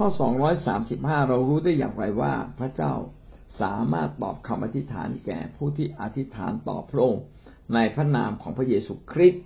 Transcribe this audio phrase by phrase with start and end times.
[0.00, 2.92] ข้อสองร้อยสามสิบห้าเรารู้ได้อย่างไรว่าพระเจ้า
[3.60, 7.24] สามารถตอบคำอธิษฐานแก่ผู้ที่อธิษฐานต่อพระองค์
[7.74, 9.44] ในพระนามของพระเยซูคริสต์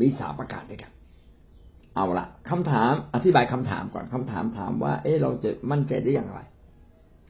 [0.00, 0.92] มีสาประกาศด้วยกัน
[1.94, 6.40] เอาละคำถามอธิบายคำถามก่อนคำถามถามว่า เอ๊ะเราจะมั่นใจได้อย่างไร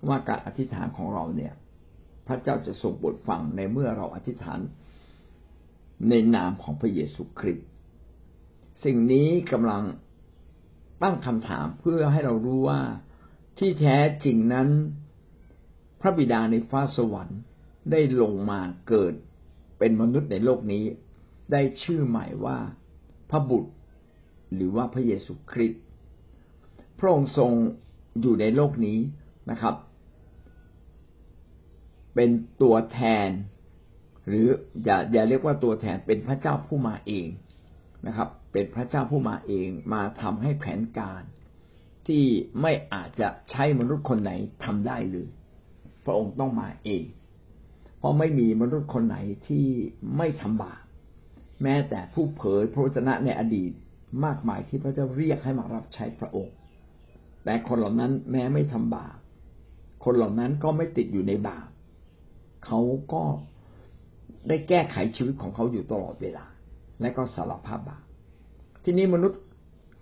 [0.09, 1.53] ว่าการอธิษฐานของเราเนี่ย
[2.27, 4.59] พระเจ้าจะทรงบทฟังในเมื่อเราอธิษฐาน
[6.09, 7.67] ในนามของพระเยซูคริสต์
[8.85, 9.83] สิ่งนี้กำลัง
[11.03, 12.80] ตั้งคำถามเพื่อให้เรารู้ว่า
[13.59, 14.69] ที่แท้จริงนั้น
[16.01, 17.41] พระบิดาในฟ้าสวรรค์
[17.91, 19.15] ได้ลงมาเกิด
[19.79, 20.84] เป็นมนุษย์ในโลกนี้
[21.52, 22.59] ได้ชื่อใหม่ว่า
[23.30, 23.73] พระบุตร
[24.55, 25.83] หรือว่าพระเยซูคริสต์
[26.99, 27.52] พระองค์ทรง
[28.21, 28.99] อยู่ในโลกนี้
[29.51, 29.74] นะครับ
[32.15, 32.30] เป็น
[32.62, 33.29] ตัวแทน
[34.27, 34.46] หรือ
[34.85, 37.29] อย่าอย่าเรียกว่าตัวแทนเป็นพระเจ้าผู้มาเอง
[38.07, 41.23] นะครับ เป็นพระเจ้าผู้มาเองมาทำให้แผนการ
[42.07, 42.25] ที่
[42.62, 44.33] ไม่อาจจะใช้มนุษย์คนไหน
[44.65, 45.29] ทำได้เลย
[46.04, 47.04] พระองค์ต้องมาเอง
[47.99, 49.16] เพราะไม่มีมนุษย์คนไหน
[49.49, 49.66] ที่
[50.16, 50.82] ไม่ทำบาป
[51.63, 53.73] แม้แต่ผู้เผยพระวจนะในอดีต
[54.24, 56.54] มากมายที่พระเจ้าเรียกให้มารับใช้พระองค์
[57.45, 59.16] แต่คนเหล่านั้นแม้ไม่ทำบาป
[60.04, 61.69] คนเหล่านั้นก็ไม่ติดอยู่ในบาป
[62.65, 62.80] เขา
[63.13, 63.23] ก็
[64.49, 66.47] ได้แก้ไขชีวิตของเขาอยู่ตลอดเวลา
[67.00, 68.03] และก็สารภาพบาป
[68.84, 69.41] ที่นี้มนุษย์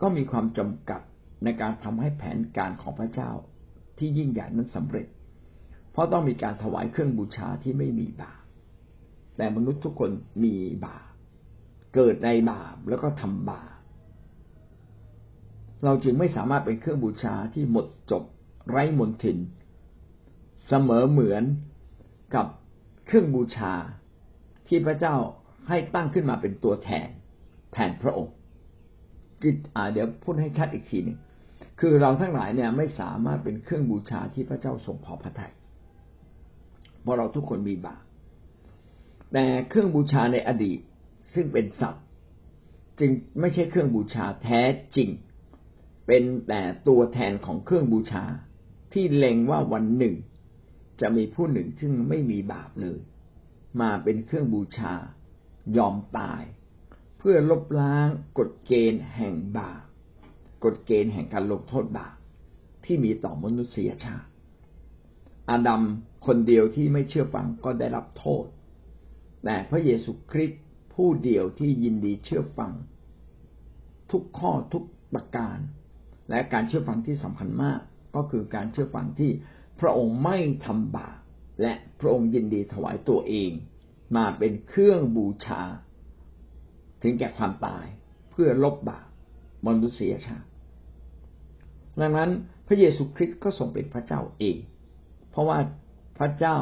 [0.03, 1.01] ก็มีความจำกัด
[1.45, 3.31] ในการทำให้แผนการของพระเจ้า
[3.99, 5.07] ที่ยิ่งใหญ่นั้นสำเร็จ
[5.93, 8.43] เพราะต้องมีการถวายเครื่องบูชาที่ไม่มีบาป
[9.37, 10.11] แต่มนุษย์ทุกคน
[10.45, 10.55] มี
[10.87, 11.11] บาป
[11.95, 13.77] เกิดในบาปแล้วก็ทำบาป
[15.85, 18.25] เราจึงไม่สามารถเป็นเครื่องบูชาที่หมดจบ
[18.71, 19.39] ไร้มนทิน
[20.69, 21.45] เสมอเหมือน
[22.35, 22.47] กับ
[23.07, 23.73] เครื่องบูชา
[24.69, 25.15] ที่พระเจ้า
[25.69, 27.09] ให้ตั้งขึ้นมาเป็นตัวแทน
[27.73, 28.35] แทนพระองค์
[29.41, 31.19] เดี๋ยวพูดให้ชัดอีกทีหนึ่ง
[31.81, 35.53] คือเราทั้งหลายเนี่ยไม่สามารถเป็นเครื่องบูชาที่พระเจ้าทรงพอพระทยัย
[37.03, 38.03] เพราะเราทุกคนมีบาป
[39.33, 40.79] แต่เครื่องบูชาในอดีต
[41.35, 42.05] ซึ่งเป็นสัตว์
[43.01, 43.11] จึง
[43.41, 44.63] ไม่ใช่เครื่องบูชาแท้
[44.97, 45.09] จริง
[46.07, 48.25] เป็นแต่ตัวแทนของเครื่องบูชา
[48.93, 50.15] ที่เล็งว่าวันหนึ่ง
[51.01, 52.99] จะมีผู้หนึ่งซึ่งไม่มีบาปเลย
[53.81, 54.95] มาเป็นเครื่องบูชา
[55.77, 56.43] ยอมตาย
[57.19, 59.83] เพื่อลบล้างกฎเกณฑ์แห่งบาป
[60.65, 62.15] กฎเกณฑ์แห่งการลงโทษบาป
[62.85, 64.29] ที่มีต่อมนุษยชาติ
[65.51, 65.83] อาดัม
[66.27, 68.47] คนเดียวที่ไม่เชื่อฟังก็ได้รับโทษ
[69.45, 70.63] แต่พระเยซูคริสต์
[70.95, 72.73] ผู้เดียวที่ยินดีเชื่อฟัง
[74.11, 74.85] ทุกข้อทุก
[75.15, 75.59] ประการ
[76.31, 77.81] และการเชื่อฟังที่สำคัญมาก
[78.17, 79.31] ก็คือการเชื่อฟังที่
[79.81, 81.19] พระองค์ไม่ทำบาป
[81.63, 83.51] และพระองค์ยินดีถวายตัวเอง
[84.17, 85.63] มาเป็นเครื่องบูชา
[87.03, 87.85] ถึงแก่ความตาย
[88.31, 89.09] เพื่อลบบาป
[89.67, 90.49] มนุษยชาติ
[92.01, 92.31] ดังนั้น
[92.67, 94.59] พระเยซูคริสต์ก็ทรงเป็นพระเจ้าเอง
[95.31, 95.59] เพราะว่า
[96.19, 96.59] พระเจ้า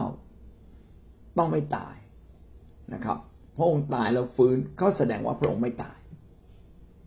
[1.38, 1.96] ต้องไม่ตาย
[2.94, 3.18] นะครับ
[3.56, 5.98] พระองค์ตายแล้วฟื้นก็แสดงว่าพระองค์ไม่ตาย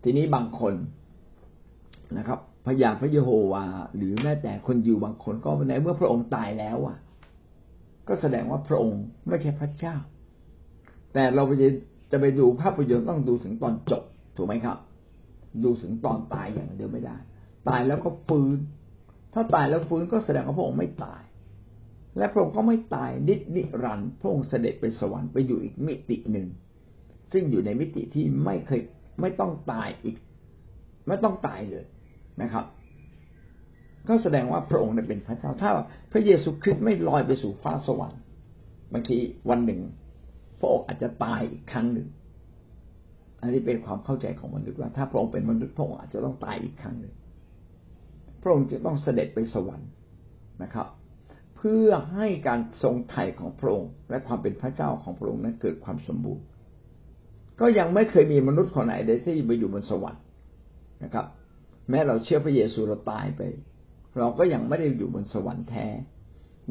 [0.02, 0.74] ทีนี้บางคน
[2.18, 3.64] นะครับพยานพระเยโฮวา
[3.96, 6.98] หรือแม้แต่คนอยู่บางคนก็ในเมื่อพระองค์ตายแล้วอะ
[8.08, 9.96] ก็แสดงว่าพระองค์ไม่ใช่พระเจ้า
[11.12, 11.52] แต่เราไป
[12.10, 14.02] จะไปดูภาพยนตร์ต้องดูถึงตอนจบ
[14.36, 14.78] ถูกไหมครับ
[15.64, 17.16] ดูถึงตอนตายอย่างเดียวไม่ได้
[17.68, 18.56] ตายแล้วก็ฟื้น
[19.34, 21.22] ถ้าตายแล้วฟื้นก็แสดงว่าพระองค์ไม่ตาย
[22.18, 26.48] และพระองค์ก็ไม่ตายนิดนิรันพระองค์เสด็จไปสวรรค์ไปอยู่อีกมิติหนึ่ง
[27.32, 28.80] ซึ่งอยู่ในมิติที่ไม่เคย
[29.20, 30.16] ไม่ต้องตายอีก
[31.08, 31.84] ไม่ต้องตายเลย
[32.42, 32.64] นะครับ
[34.08, 35.70] ก็แสดงว่าพระองค์เป็นพระเจ้าถ้า
[36.12, 38.20] พระเยซูคริสต์ไม่ลอยไปสู่ฟ้าสวรรค์
[38.92, 39.18] บางที
[39.50, 39.80] วันหนึ่ง
[40.58, 42.08] พระองค์อาจจะตายอีกครั้งหนึ่ง
[43.40, 47.14] อันนี้เป็นความเข้าใจของมนุษย์ว่า ถ้าพระองค์เป็นมนุษย์พระองค์อาจจะต้องตายอีกครั้งหนึ่ง
[48.42, 49.90] พระองค์จะต้องเสด็จไปสวรรค์
[50.62, 50.86] นะครับ
[51.56, 56.44] เพื่อให้การทรงไถ่ของพระองค์ และความเป็นพระเจ้าของพระองค์นั้นเกิดความสมบูรณ์
[57.60, 60.22] ก็ยังไม่เคยมีมนุษย์คนไหนได้ที่ไปอยู่บนสวรรค์
[61.04, 61.26] นะครับ
[61.90, 63.40] แม้เราเชื่อพระเยซูเราตายไป
[64.18, 65.86] เราก็ยังไม่ได้อยู่บนสวรรค์แท้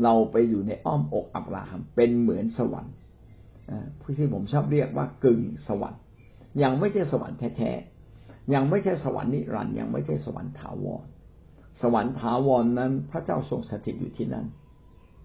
[0.04, 2.94] เราไปอยู่ในอ้อมอกอับราฮัมเป็นเหมือนสวรรค์
[4.18, 6.02] ที่ผมชอบเรียกว่ากึ่งสวรรค์
[6.64, 11.06] ยังไม่ใช่สวรรค์แท้ๆยังไม่ใช่สวรรค์นิรันดร์ยังไม่ใช่สวรรค์ถาวร
[11.81, 14.46] สวรรค์ถาวรนนั้น พระเจ้าทรงสถิตอยู่ที่นั่น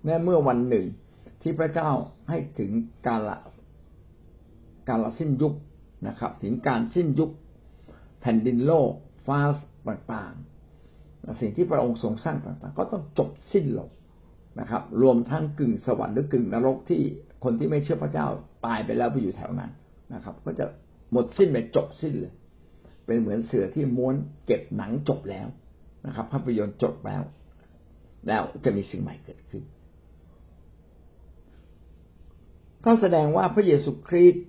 [0.04, 0.86] แม้เมื่อวันหนึ่ง
[1.42, 1.90] ที่พระเจ้า
[2.28, 2.70] ให้ถึง
[3.06, 3.38] การละ
[4.88, 5.54] การละสิ้นยุค
[6.08, 7.30] นะครับ ถึงการสิ้นยุค
[8.20, 8.90] แผ่นดินโลก
[9.26, 9.40] ฟ้า
[9.88, 13.90] ต่างๆสิ่งที่พระองค์ทรงสร้างต่างๆ ก็ต้องจบสิ้นลง
[14.60, 17.02] นะครับ รวมทั้งกึ่งสวรรค์หรือกึ่งนรกที่
[17.42, 18.26] คนที่ไม่เชื่อพระเจ้า
[18.66, 19.70] ตายไปแล้วไปอยู่แถวนั้น
[20.14, 20.64] นะครับ ก็จะ
[21.12, 22.32] หมดสิ้นไปจบสิ้นเลย
[23.06, 24.14] เป็นเหมือนเสือที่ม้วน
[24.46, 25.46] เก็บหนังจบแล้ว
[26.06, 27.22] นะครับภาพยนตร์จบแล้ว
[28.28, 29.62] แล้วจะมีสิ่งใหม่เกิดขึ้น
[32.84, 34.46] ก็แสดงว่าพระเยซูคริสต์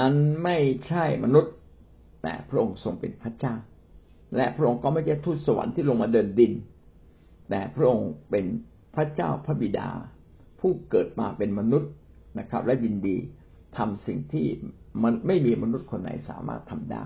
[0.00, 0.14] นั้น
[0.44, 0.56] ไม่
[0.86, 1.54] ใช่มนุษย์
[2.22, 3.54] แต่พระองค์ทรงเป็นพระเจ้า
[4.36, 6.52] และพระองค์ก็ไม่ใช่ทูตสวรรค์ที่ลงมาเดินดิน
[7.50, 8.44] แต่พระองค์เป็น
[8.94, 9.88] พระเจ้าพระบิดา
[10.60, 11.90] ผู้เกิดมาเป็นมนุษย์
[12.38, 13.16] นะครับ และยินดี
[13.76, 14.46] ทำสิ่งที่
[15.02, 17.04] มันไม่มีมนุษย์คนไหนสามารถทำได้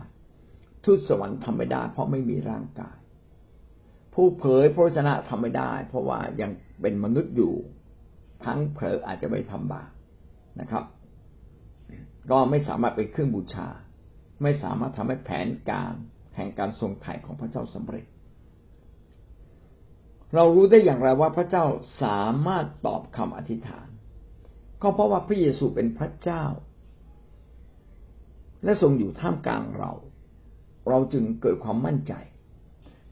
[0.84, 2.96] ทูตสวรรค์ทำไม่ได้ เพราะไม่มีร่างกาย
[4.14, 6.50] ผู้เผยพระวจนะทำไม่ได้ เพราะว่ายัง
[6.80, 7.54] เป็นมนุษย์อยู่
[8.44, 9.90] ทั้งเผลออาจจะไม่ทำบาป
[10.60, 10.84] นะครับ
[12.30, 13.68] ก็ไม่สามารถเป็นเครื่องบูชา
[14.42, 15.94] ไม่สามารถทำให้แผนการ
[16.36, 18.04] แห่งการทรงไถ่ของพระเจ้าสำเร็จ
[20.34, 21.64] เรารู้ได้อย่างไรว่าพระเจ้า
[22.02, 23.88] สามารถตอบคำอธิษฐาน
[24.82, 26.44] ก็เพราะว่าพระเยซูเป็นพระเจ้า
[28.64, 29.92] และทรงอยู่ท่ามกลางเรา
[30.88, 32.12] เราจึงเกิดความมั่นใจ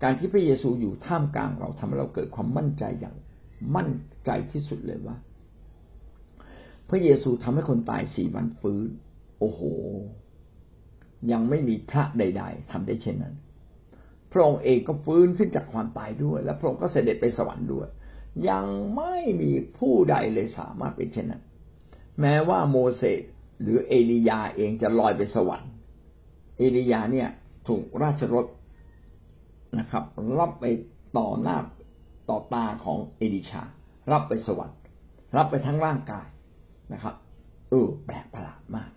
[0.03, 3.17] การที่พระเยซูอยู่ท่ามกลางเราทำให้เราเกิดความมั่นใจอย่าง
[3.77, 3.91] มั่น
[4.25, 5.17] ใจที่สุดเลยว่า
[6.89, 8.89] พระเยซูทำให้คนตายสี่วันฟื้น
[9.39, 9.61] โอ้โห
[11.33, 13.35] ยังไม่มีพระใด ๆทำได้เช่นนั้น
[14.33, 17.89] พระองค์เองก็ฟื้นขึ้นจากความตายด้วย และพระองค์ก็เสด็จไปสวรรค์ด้วย
[18.51, 18.67] ยัง
[18.97, 21.43] ไม่มีผู้ใดเลยสามารถเป็นเช่นนั้น
[22.21, 23.23] แม้ว่าโมเสส
[23.63, 25.71] หรือเอลียาเองจะลอยไปสวรรค์
[26.59, 27.29] เอลียาเนี่ย
[27.69, 28.47] ถูกราชรถ
[29.79, 30.05] นะครับ
[30.39, 30.65] รับไป
[31.19, 31.59] ต่อหน้า
[32.31, 33.63] ต่อตาของเอลิชา
[34.13, 34.79] รับไปสวรรค์
[35.37, 36.27] รับไปทั้งร่างกาย
[36.93, 37.15] นะครับ
[37.71, 38.91] เออแปลกประหลาดมาก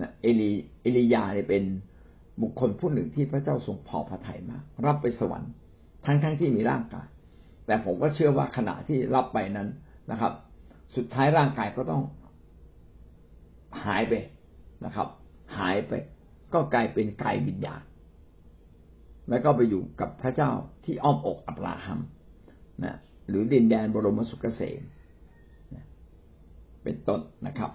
[0.00, 0.50] นะเอลี
[0.82, 1.64] เอลียาเนี่ยเป็น
[2.42, 5.50] บุคคลผู้หนึ่งที่พระเจ้าทรงพอพระทัยมาก รับไปสวรรค์
[6.06, 7.06] ทั้งทั้งที่มีร่างกาย
[7.66, 9.68] แต่ผมก็เชื่อว่าขณะที่รับไปนั้น
[10.10, 10.32] นะครับ
[10.96, 12.02] สุดท้ายร่างกายก็ต้อง
[13.84, 14.12] หายไป
[14.84, 15.08] นะครับ
[15.58, 15.92] หายไป
[16.54, 17.82] ก็กลายเป็นกายวิญญาณ
[19.30, 20.50] แล้วก็ไปอยู่กับพระเจ้า
[20.84, 22.00] ที่อ้อมอกอับราฮัม
[22.84, 22.96] นะ
[23.28, 24.82] หรือดินแดนบรมสุขเกษม
[26.82, 27.70] เป็นต้นนะครับ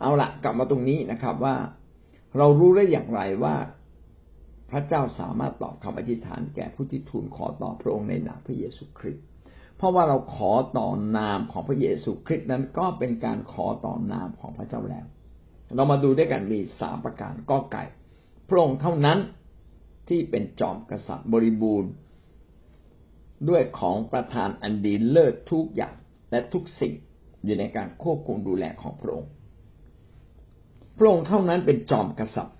[0.00, 1.56] เอาละกลับมาตรงนี้นะครับว่า
[2.36, 3.56] เรารู้ได้อย่างไรว่า
[4.70, 9.26] พระเจ้าสามารถตอบคำอธิษฐานแก่ผู้ที่ทูลขอต่อพระองค์ในนามพระเยซูคริสต์
[9.76, 15.06] เพราะว่าเราขอต่อนามของพระเยซูคริสต์นั้นก็เป็นการขอต่อนามของพระเจ้าแล้ว
[15.74, 17.84] เรามาดูด้วยกันมีสามประการก็ไก่
[18.48, 19.18] พระองค์เท่านั้น
[20.08, 21.90] ที่เป็นจอมกษัตริย์บริบูรณ์
[23.48, 25.94] ด้วยของประทานอันดีเลิศทุกอย่าง
[26.30, 26.94] และทุกสิ่ง
[27.44, 29.30] อยู่ในการควบคุมดูแลของพระองค์
[30.98, 32.56] พระองค์เท่านั้นเป็นจอมกษัตริย์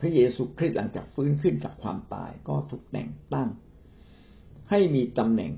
[0.00, 3.48] พระเยซูคริสต์หลังจากฟื้นขึ้นจากความตายก็ถูกแต่งตั้ง
[4.76, 5.52] ให้มีตำแหน่ง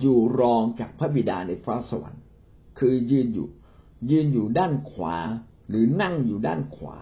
[0.00, 2.22] อยู่รองจากพระบิดาในฟ้าสวรรค์
[2.78, 3.48] คือยืนอยู่
[4.10, 5.16] ยืนอยู่ด้านขวา
[5.68, 6.98] หรือนั่งอยู่ด้านขวา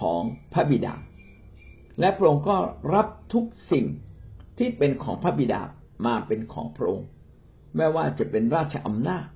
[0.00, 0.22] ของ
[0.52, 0.94] พระบิดา
[2.00, 2.56] และพระองค์ก็
[2.94, 3.86] รับทุกสิ่ง
[4.58, 5.60] ที่เป็นของพระบิดา
[6.06, 7.08] มาเป็นของพระองค์
[7.76, 9.26] ไม่ว่าจะเป็นราชอำนาจ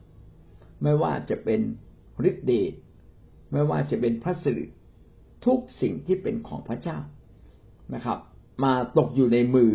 [0.82, 1.61] ไม่ว่าจะเป็น
[2.29, 2.73] ฤทธิเดช
[3.53, 4.67] ไม่ว่าจะเป็นพระสิริ
[5.47, 6.99] ทุกสิ่งที่เป็นของพระเจ้า
[7.94, 8.19] นะครับ
[8.65, 9.73] มาตกอยู่ในมือ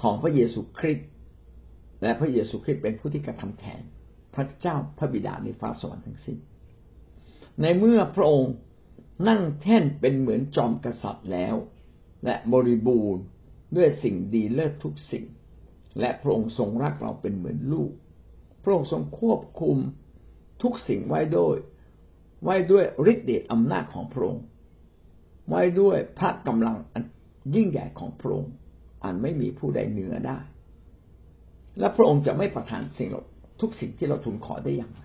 [0.00, 1.08] ของพระเยซูคริสต์
[2.02, 3.82] และพระเยซูคริสต์เป็นผู้ที่กระทำแทน
[4.34, 6.38] พระเจ้าพระบิดาในฟ้าสวรรค์ทั้งสิ้น
[7.60, 8.52] ในเมื่อพระองค์
[9.28, 11.54] นั่งแท่นเป็นเหมือนจอมกษัตริย์แล้ว
[12.24, 13.22] และบริบูรณ์
[13.76, 15.24] ด้วยสิ่งดีเลิศทุกสิ่ง
[16.00, 17.90] และพระองค์ทรงรักเราเป็นเหมือนลูก
[18.62, 19.76] พระองค์ทรงควบคุม
[20.62, 21.56] ทุกสิ่งไว้ด้วย
[22.44, 24.44] ไว้ด้วยฤทธิเดชอำนาจของพระองค์
[25.48, 26.76] ไว้ด้วยพระกำลัง
[27.54, 28.52] ยิ่งใหญ่ของพระองค์
[29.04, 30.38] อันไม่มีผู้ใดเหนือได้
[31.78, 33.08] และพระองค์จะไม่ประทานสิ่ง
[33.60, 35.00] ทุกสิ่งที่เราทูลขอได้อย่างไร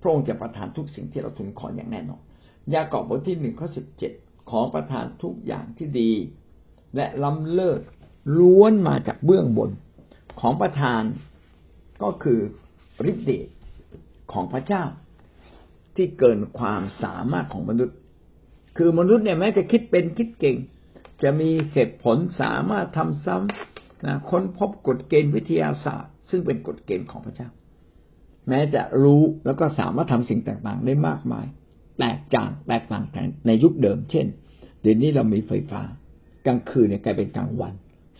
[0.00, 2.22] พระองค์จะประทานทุกสิ่งที่เราทูลขออย่างแน่นอน
[2.74, 4.12] ยากอบบทที่หนึ่งข้อสิบเจ็ด
[4.50, 6.12] ขอประทานทุกอย่างที่ดี
[6.96, 7.80] และล้ำเลิศ
[8.38, 9.70] ล้วนมาจากเบื้องบน
[10.40, 11.02] ของประธาน
[12.02, 12.40] ก็คือ
[13.10, 13.48] ฤทธิ์เดช
[14.32, 14.84] ของพระเจ้า
[15.96, 17.96] ที่เกินความสามารถของมนุษย์
[18.76, 20.56] คือมนุษย์เนี่ยแม้จะคิดเป็นคิดเก่ง
[21.22, 27.48] จะมีเหตุผลสามารถทำซ้ำนะค้นพบกฎเกณฑ์วิทยาศาสตร์ ซึ่งเป็นกฎเกณฑ์ของพระเจ้า
[28.48, 31.46] แม้จะรู้แล้วก็สามารถทำสิ่งต่างๆ ได้มากมาย
[31.98, 34.26] แตกต่างแตกต่างกันในยุคเดิม เช่น
[34.80, 35.82] เดี๋ยวนี้เรามีไฟฟ้า
[36.46, 37.74] กลางคืนเนี่ยกลายเป็นกลางวัน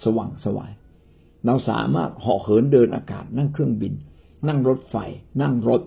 [0.04, 0.72] สว่างสวาย
[1.46, 3.92] เราสามารถเหาะเหินเดินอากาศนั่งเครื่องบิน
[4.48, 4.96] นั่งรถไฟ
[5.42, 5.82] นั่งรถ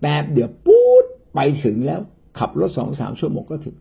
[0.00, 1.04] แป๊บเดี๋ยวปู๊ด
[1.34, 2.00] ไปถึงแล้ว
[2.38, 3.76] ขับรถสองสามชั่วโมงก็ถึง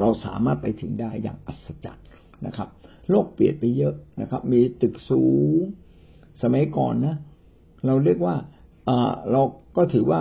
[0.00, 2.06] เราสามารถไปถึงได้อย่างอัศจรรย์
[2.46, 2.68] นะครับ
[3.10, 5.24] โลกเปลี่ยนไปเยอะนะครับ มีตึกสู
[5.58, 5.60] ง
[6.42, 7.16] สมัยก่อนนะ
[7.86, 8.36] เราเรียกว่า
[9.32, 9.42] เรา
[9.76, 10.20] ก็ถือว่า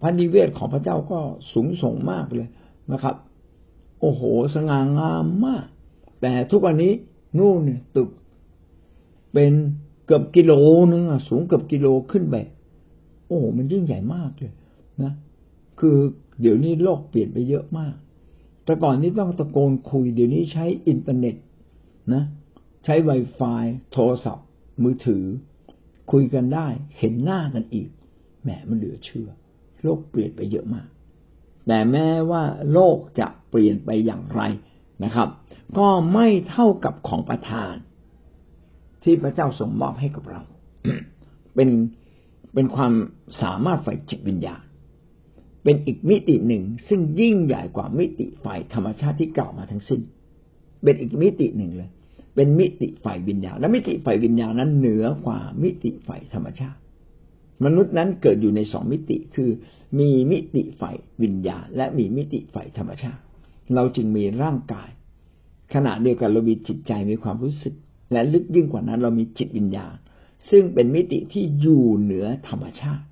[0.00, 1.18] พระนิเวศของพระเจ้าก็
[1.52, 2.48] สูงส่งมากเลย
[2.92, 3.14] นะครับ
[4.00, 4.22] โอ้โห
[4.54, 5.66] สง่างามมาก
[6.22, 6.92] แต่ทุกวันนี้
[7.38, 8.10] นู่นเนี่ยตึก
[9.32, 9.52] เป็น
[10.06, 10.52] เกือบกิโล
[10.92, 12.36] นึงอะสูงเกือบกิโลขึ้นไป
[13.26, 14.52] โอ้โหมันยิ่งใหญ่มากเลย
[15.02, 15.12] นะ
[15.80, 15.96] คือ
[16.40, 17.94] เดี๋ยวนี้โลกเปลี่ยนไปเยอะมาก
[18.64, 21.36] แต่ก่อนนี้ต้องตะโกนคุย เดี๋ยวนี้ใช้อินเทอร์เน็ต
[22.14, 22.24] นะ
[22.84, 24.46] ใช้ Wi-Fi โทรศัพท์
[24.82, 25.24] มือถือ
[26.12, 26.66] คุยกันได้
[26.98, 27.88] เห็นหน้ากันอีก
[28.42, 29.28] แหมมันเหลือเชื่อ
[29.82, 30.88] โลกเปลี่ยนไปเยอะมาก
[31.66, 32.42] แต่แม้ว่า
[32.72, 34.42] โลกจะเปลี่ยนไปอย่างไร
[35.04, 35.28] นะครับ
[35.78, 37.74] ก็ไม่เท่ากับของประทาน
[39.02, 40.42] ที่พระเจ้าทรงมอบให้กับเรา
[41.54, 41.70] เป็น
[42.54, 42.92] เป็นความ
[43.42, 44.62] สามารถฝ่ายจิตวิญญาณ
[45.64, 50.00] เป็นอีกมิติหนึ่ง ซึ่งยิ่งใหญ่กว่ามิติฝ่ายธรรมชาติที่กล่าวมาทั้งสิ้น
[50.82, 51.90] เป็นอีกมิติหนึ่งเลย
[52.34, 56.78] เป็นมิติฝ่ายวิญญาณและมิติฝ่ายวิญญาณนั้นเหนือกว่ามิติฝ่ายธรรมชาติ
[57.64, 59.50] มนุษย์นั้นเกิดอยู่ในสองมิติคือ
[59.98, 63.22] มีมิติฝ่ายวิญญาณ และมีมิติฝ่ายธรรมชาติ
[63.74, 64.88] เราจึงมีร่างกาย
[65.74, 67.74] ขณะเดียวกันเรามีจิตใจมีความรู้สึก
[68.12, 69.94] และลึกยิ่งกว่านั้น เรามีจิตวิญญาณ
[70.50, 73.04] ซึ่งเป็นมิติที่อยู่เหนือธรรมชาติ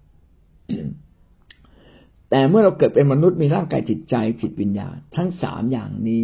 [2.34, 6.22] แต่เมื่อเราเกิดเป็นมนุษย์มีร่างกายจิตใจจิตวิญญาณ ทั้งสามอย่างนี้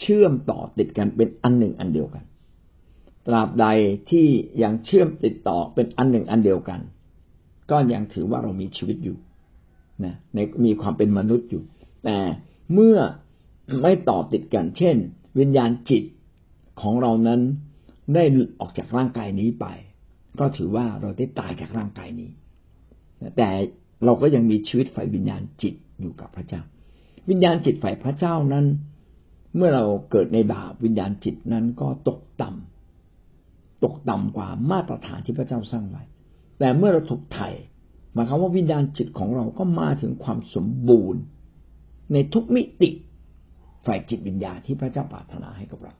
[0.00, 2.24] เชื่อมต่อติดกันเป็นอันหนึ่งอันเดียวกัน
[3.26, 3.66] ตราบใด
[4.10, 4.26] ที่
[4.62, 6.80] ยังเชื่อมติดต่อเป็นอันหนึ่งอันเดียวกัน
[7.70, 9.16] ก็ยังถือว่าเรามีชีวิตอยู่
[10.04, 11.62] นะในมีความเป็นมนุษย์อยู่
[12.04, 12.18] แต่
[12.72, 12.98] เมื่อ
[13.82, 14.96] ไม่ต่อติดกัน เช่น
[15.38, 16.04] วิญญาณจิต
[16.80, 17.40] ของเรานั้น
[18.14, 18.24] ได้
[18.60, 19.66] ออกจากร่างกายนี้ไป
[20.40, 22.30] ก็ถือว่าเราได้ตายจากร่างกายนี้
[23.36, 23.50] แต่
[24.04, 26.62] เราก็ยังมีชีวิตฝ่ายวิญญาณจิตอยู่กับพระเจ้า
[27.28, 28.66] วิญญาณจิตฝ่ายพระเจ้านั้น
[29.56, 36.02] เมื่อเราเกิดในบาปวิญญาณจิตนั้นก็ตกต่ำตกต่ำกว่ามาตรฐานที่พระเจ้าสร้างไว้
[36.58, 37.48] แต่เมื่อเราถูกไถ่
[38.12, 41.20] หมายความว่าวิญญาณจิตของเราก็มาถึงความสมบูรณ์
[42.12, 42.90] ในทุกมิติ
[43.86, 45.94] ฝ่ายจิตวิญญาณที่พระเจ้าปรารถนาให้กับเรา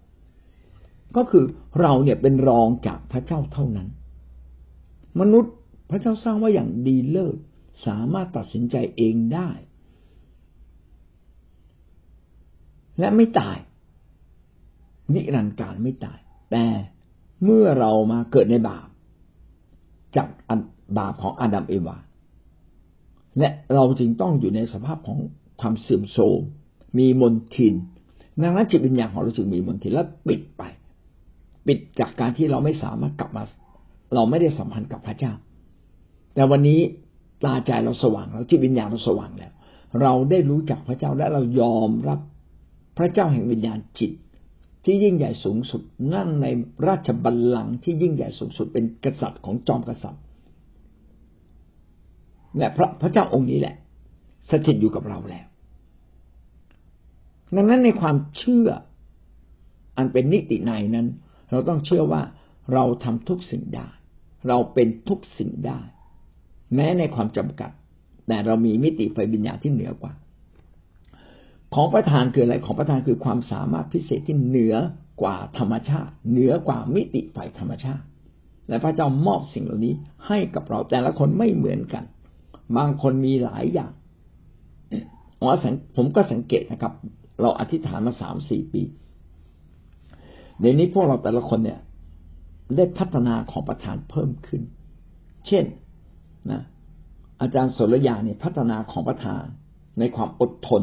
[1.16, 1.44] ก็คือ
[1.80, 3.88] เราเนี่ยเป็นรองจากพระเจ้าเท่านั้น
[5.20, 5.52] มนุษย์
[5.90, 7.36] พระเจ้าสร้างว่าอย่างดีเลิศ
[7.86, 9.50] สามารถตัดสินใจเองได้
[12.98, 13.58] และไม่ตาย
[15.14, 16.18] นิรันดร์การไม่ตาย
[16.50, 16.64] แต่
[17.44, 18.86] เมื่อเรามาเกิดในบาป
[20.16, 20.28] จาก
[20.98, 21.96] บาปของอาดัมเอวา
[23.38, 25.18] และเราจึงต้องอยู่ในสภาพของ
[25.60, 26.40] ความเสื่อมโทรม
[26.98, 27.74] มีมนทิน
[28.42, 30.62] ดังนั้นจิตวิญญาณของเราจึงมีมนทินและปิดไป
[31.66, 33.42] ปิดจากการที่เราไม่สามารถกลับมา
[34.14, 35.32] เราไม่ได้สัมพันธ์กับพระเจ้า
[36.34, 36.80] แต่วันนี้
[37.44, 39.52] ตาใจเราสว่างแล้วจิตวิญญาณเราสว่างแล้ว
[40.00, 42.20] เราได้รู้จักพระเจ้าและเรายอมรับ
[42.98, 44.12] พระเจ้าแห่งวิญญาณจิต
[44.84, 45.82] ที่ยิ่งใหญ่สูงสุด
[46.14, 46.46] นั่งใน
[46.86, 50.22] ราชบัลลังก์ที่ยิ่งใหญ่สูงสุดเป็นกษัตริย์ของจอมกษัตริย์
[52.58, 53.76] และพระพระเจ้าองค์นี้แหละ
[54.50, 55.46] สถิตอยู่กับเราแล้ว
[57.56, 58.68] ดังนั้นในความเชื่อ
[59.96, 61.08] อันเป็นนิติในนั้น
[61.50, 62.22] เราต้องเชื่อว่า
[62.72, 63.88] เราทำทุกสิ่งได้
[64.48, 65.80] เราเป็นทุกสิ่งได้
[66.74, 67.70] แม้ในความจำกัด
[68.28, 70.12] แต่เรามีมิติไฟวิญญาณที่เหนือกว่า
[71.74, 74.74] ของประทานคืออะไรของประทานคือความสามารถพิเศษที่เหนือ
[75.22, 78.04] กว่าธรรมชาติ เหนือกว่ามิติไฟธรรมชาติ
[78.68, 79.94] และพระเจ้ามอบสิ่งเหล่านี้
[80.26, 82.04] ให้กับเราแต่ละคนไม่เหมือนกัน
[82.76, 83.92] บางคนมีหลายอย่าง
[85.96, 86.92] ผมก็สังเกตนะครับ
[87.40, 88.82] เราอธิษฐานมาสามสี่ปี
[90.60, 91.80] ในนี้พวกเราแต่ละคนเนี่ย
[92.76, 94.62] ได้พัฒนาของประทานเพิ่มขึ้น
[95.46, 95.64] เช่น
[96.50, 96.62] นะ
[97.40, 99.44] อาจารย์สรยาเนี่ยพัฒนาของประธาน
[99.98, 100.82] ในความอดทน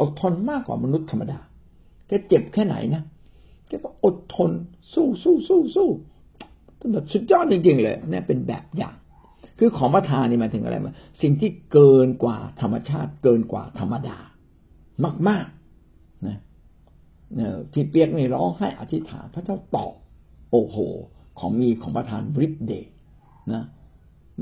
[0.00, 1.38] อดทนมากกว่ามนุษย์ธรรมดา
[2.08, 3.02] แกเจ็บแค่ไหนนะ
[3.68, 4.50] แกก็อดทน
[4.94, 5.88] สู้สู้สู้สู้
[6.92, 8.94] แบบสุดยอดจริงๆเลยนี่เป็นแบบอย่าง
[9.58, 10.92] คือของประธานนี่มาถึงอะไรมา
[11.22, 14.18] สิ่งที่เกินกว่าธรรมชาติเกินกว่าธรรมดา
[15.28, 16.38] มากๆนะ
[17.72, 19.92] ที่เปียกนี่ร้องให้อธิษฐานพระเจ้าตอบ
[20.50, 20.76] โอ้โห
[21.38, 22.72] ของมีของประธานบริดเด
[23.52, 23.64] นะ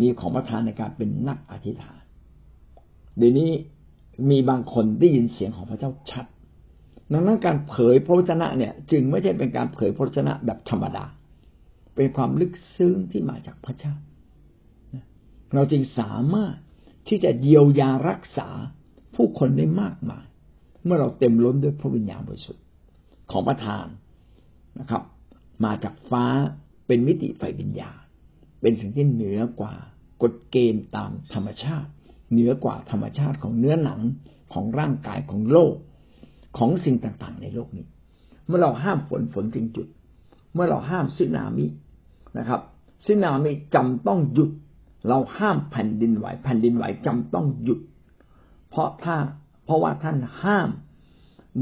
[0.00, 2.00] มีของประทานในการเป็นนักอธิษฐาน
[3.18, 3.50] เดี๋ยวนี้
[4.30, 6.26] มีบางคนได้ยินเสียงของพระเจ้าชัด
[7.12, 11.04] ดังนั้นการเผยพระวจนะเนี่ย จึงไม่ใช่เป็นการเผยพระวจนะแบบธรรมดา
[11.94, 13.94] เป็นความลึกซึ้งที่มาจากพระเจ้า
[15.54, 16.56] เราจึงสามารถ
[17.08, 18.48] ที่จะเยียวยารักษา
[19.14, 20.26] ผู้คนได้มากมาย
[20.84, 22.64] เมื่อเราเต็มล้นด้วยพระวิญญาณบริสุทธิ์
[23.30, 23.86] ของประทาน
[24.80, 25.02] นะครับ
[25.64, 26.24] มาจากฟ้า
[26.86, 27.98] เป็นมิติไฟวิญญาณ
[28.66, 29.74] เป็นสิ่งที่เหนือกว่า
[30.22, 31.90] กฎเกณฑ์ตามธรรมชาติ
[32.32, 34.00] เหนือกว่าธรรมชาติของเนื้อหนัง
[34.52, 35.74] ของร่างกายของโลก
[36.58, 37.86] ของสิ่งต่างๆ ในโลกนี้
[38.46, 39.86] เมื่อเราห้ามฝนฝนจึงจุด
[40.54, 41.66] เมื่อเราห้ามสึนามิ
[42.38, 42.60] นะครับ
[43.06, 44.50] สึนามิจำต้องหยุด
[45.08, 47.80] เราห้ามแผ่นดินไหวแผ่นดินไหวจำต้องหยุด
[48.70, 49.16] เพราะถ้า
[49.64, 50.68] เพราะว่าท่านห้าม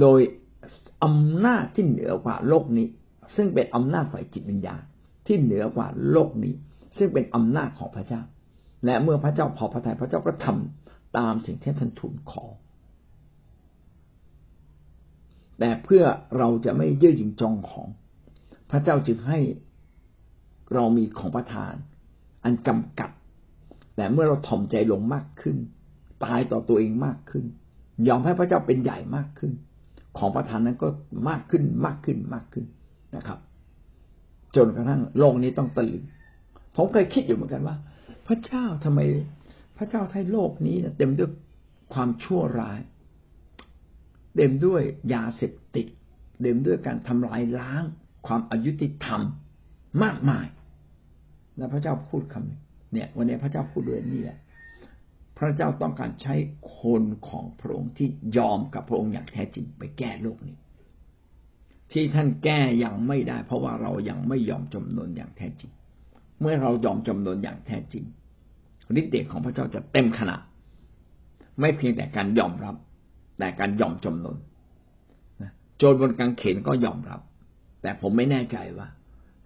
[0.00, 0.20] โดย
[1.04, 2.86] อำนาจที่เหนือกว่าโลกนี้
[3.36, 4.82] ซึ่งเป็นอำนาจฝ่ายจิตวิญญาณ
[5.26, 6.54] ที่เหนือกว่าโลกนี้
[6.98, 8.20] ซึ่งเป็นอำนาจของพระเจ้า
[8.84, 12.44] และเมื่อพระเจ้าพอพระทัยพระเจ้าก็ทำตามสิ่งที่ท่านทูลขอ
[15.58, 16.04] แต่เพื่อ
[16.38, 17.88] เราจะไม่เยื่อหยิ่งจองของ
[18.70, 19.38] พระเจ้าจึงให้
[20.74, 21.74] เรามีของประทาน
[22.44, 23.10] อันจำกัด
[23.96, 25.56] แต่เมื่อเราถ่อมใจลงมากขึ้น
[26.24, 27.44] ตายต่อตัวเองมากขึ้น
[28.08, 29.52] ยอมให้พระเจ้าเป็นใหญ่มากขึ้น
[30.18, 30.88] ของประทานนั้นก็
[31.28, 32.64] มากขึ้นมากขึ้นมากขึ้น
[33.16, 33.38] นะครับ
[34.56, 36.04] จนกระทั่งโลกนี้ต้องตะลึง
[36.76, 37.76] ผมเคยคิดอยู่เหมือนกันว่า
[38.26, 39.00] พระเจ้าทำไม
[39.76, 41.30] พระเจ้าให้โลกนี้เต็มด้วย
[41.94, 42.80] ความชั่วร้าย
[44.36, 44.82] เต็มด้วย
[45.14, 45.86] ยาเสพติด
[46.40, 47.82] เต็มด้วยการทำลายล้าง
[48.26, 49.22] ความอายุติธรรม
[50.02, 50.46] มากมาย
[51.56, 54.38] แล้วพระเจ้าพูดคำเนี่ย วันนี้พระเจ้าพูดด้วยนี่แหละ
[55.38, 56.34] พระเจ้าต้องการใช้
[56.78, 60.56] คนของพระองค์ที่ยอมกับพระองค์อย่างแท้จริงไปแก้โลกนี้
[61.92, 65.72] ที่ท่านแก้ยังไม่ได้ เพราะว่าเรายังไม่ยอมจำนวนอย่างแท้จริง
[66.40, 68.04] เมื่อเรายอมจำนนอย่างแท้จริง
[69.00, 70.40] ฤทธิ์เดชของพระเจ้าจะเต็มขนาด
[71.60, 72.74] ไม่เพียงแต่การยอมรับ
[73.38, 74.36] แต่การยอมจำนน
[75.78, 77.20] โจรบนกางเขนก็ยอมรับ
[77.82, 78.88] แต่ผมไม่แน่ใจว่า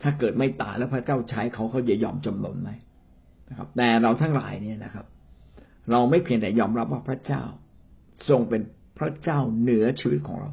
[0.02, 2.71] ถ้าเกิดไม่ตายแล้วพระเจ้าใช้เขาเขาจะยอมจำนนไหม
[3.49, 5.07] นะครับ แต่เราทั้งหลายเนี่ยนะครับ
[5.90, 7.42] เราไม่เพียงแต่ยอมรับว่าพระเจ้า
[8.28, 8.62] ทรงเป็น
[8.99, 10.50] พระเจ้าเหนือชีวิตของเรา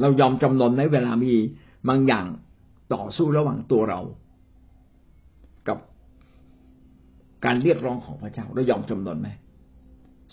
[0.00, 1.32] เรายอมจำนนในเวลามี
[1.88, 2.26] บางอย่าง
[2.94, 4.00] ต่อสู้ระหว่างตัวเรา
[7.44, 9.28] การเรียกร้องของพระเจ้าเรายอมจำนนไหม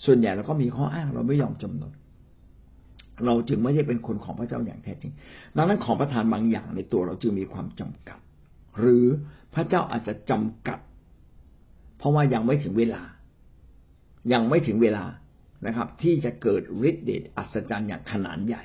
[0.04, 1.92] ส่วนใหญ่เราก็มีข้ออ้างเราไม่ยอมจำนน
[3.24, 5.12] เราจึงไม่ใช่เป็นคนของพระเจ้าอย่างแท้จริง
[5.56, 8.18] ดังนั้นของประทานบางอย่างในตัวเราจึงมีความจำกัด
[8.80, 9.04] หรือ
[9.54, 10.78] พระเจ้าอาจจะจำกัด
[11.98, 13.02] เพราะว่ายังไม่ถึงเวลา
[14.32, 15.04] ยังไม่ถึงเวลา
[15.66, 18.64] นะครับ ที่จะเกิดฤทธิ์เดชอัศจรรย์อย่างขนาดใหญ่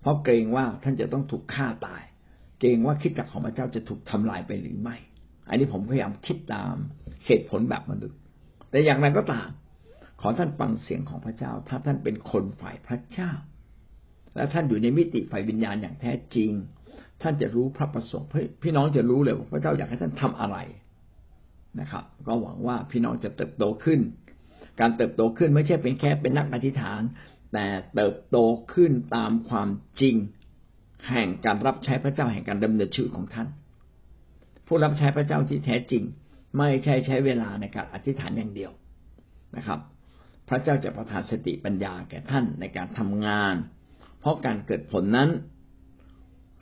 [0.00, 2.02] เพราะเกรงว่าท่านจะต้องถูกฆ่าตาย
[2.60, 4.96] เกรงว่าคิดจักของพระเจ้าจะถูกทำลายไปหรือไม่
[5.48, 6.74] อันนี้ผมพยายามคิดตาม
[7.26, 8.18] เหตุผลแบบมนุษย์
[8.70, 9.48] แต่อย่างไรก็ตาม
[10.20, 13.30] ขอท่านฟังเสียงของพระเจ้า ถ้าท่านเป็นคนฝ่ายพระเจ้า
[14.34, 16.50] และท่านอยู่ในมิติฝ่ายวิญญาณอย่างแท้จริง
[17.22, 18.28] ท่านจะรู้พระประสงค์
[18.62, 20.56] พี่น้องจะรู้เลยว่าพระเจ้าอยากให้ท่านทำอะไร
[21.80, 24.00] นะครับ ก็หวังว่าพี่น้องจะเติบโตขึ้น
[24.80, 27.00] การเติบโตขึ้นไม่ใช่เป็นแค่เป็นนักอธิษฐาน
[27.52, 28.38] แต่เติบโต
[28.72, 29.68] ขึ้นตามความ
[30.00, 30.14] จริง
[31.10, 33.48] แห่งการรับใช้พระเจ้าแห่งการดำเนินชีวิตของท่าน
[34.72, 36.02] ผู้รับใช้พระเจ้าที่แท้จริง
[36.58, 38.72] ไม่ใช่ใช้เวลาในการอธิษฐานอย่างเดียว
[39.56, 39.80] นะครับ
[40.48, 43.54] พระเจ้าจะประทานสติปัญญาแก่ท่านในการทำงาน
[44.20, 45.30] เพราะการเกิดผลนั้น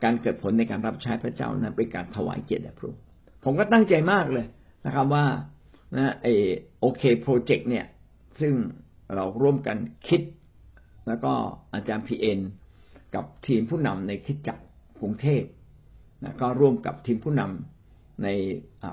[0.03, 3.01] การเกิดผลในการรับใช้พระเจ้านั้นเป็นการถวายเกียรติแด่พระองค์
[3.43, 4.45] ผมก็ตั้งใจมากเลย
[4.85, 5.25] นะครับว่า
[5.97, 6.27] นะไอ
[6.79, 7.85] โอเคโปรเจกต์เนี่ย
[8.39, 8.53] ซึ่ง
[9.15, 10.21] เราร่วมกันคิด
[11.07, 11.33] แล้วก็
[11.73, 12.39] อาจารย์พีเอ็น
[13.15, 14.63] กับทีมผู้นำในคิดจักร
[15.01, 15.43] กรุงเทพ
[16.23, 17.78] นะก็ร่วมกับทีมผู้นำ
[18.23, 18.27] ใน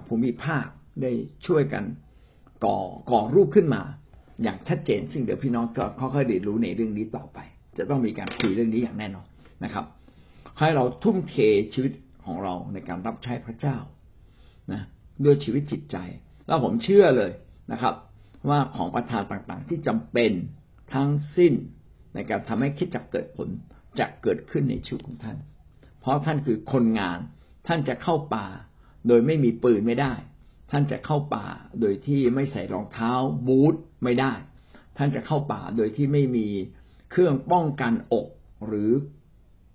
[0.09, 0.67] ภูมิภาค
[1.03, 1.13] ได้
[1.47, 1.85] ช่วยกัน
[2.65, 2.79] ก่อ
[3.11, 3.83] ก่อรูปขึ้นมา
[4.43, 7.39] อย่างชัดเจน ซึ่งเดี๋ยวพี่น้องก็ค่อยๆเรียนรู้ในเรื่องนี้ต่อไป
[7.79, 9.27] จะต้องมีการคุยเรื่องนี้อย่างแน่นอน
[9.65, 9.85] นะครับ
[10.59, 11.35] ให้เราทุ่มเท
[11.75, 11.93] ชีวิต
[12.25, 13.77] ของเราในการรับใช้พระเจ้า
[14.73, 14.83] นะ
[15.25, 15.97] ด้วยชีวิตจิตใจ
[16.47, 17.33] แล้วผมเชื่อเลย
[17.73, 17.95] นะครับ
[18.49, 20.33] ว่าของประทานต่างๆ ที่จำเป็น
[20.95, 21.53] ทั้งสิ้น
[22.15, 23.49] ในการทำให้คิดจักเกิดผล
[23.99, 25.37] จะเกิดขึ้นในชีวิตของท่าน
[26.01, 27.19] เพราะท่านคือคนงาน
[27.67, 28.47] ท่านจะเข้าป่า
[29.09, 30.13] โดยไม่มีปืนไม่ได้
[30.71, 31.47] ท่านจะเข้าป่า
[31.81, 33.13] โดยที่ไม่ใส่รองเท้า
[33.47, 34.33] บูทไม่ได้
[34.97, 36.47] ท่านจะเข้าป่าโดยที่ไม่มี
[37.11, 38.27] เครื่องป้องกันอก
[38.67, 38.91] หรือ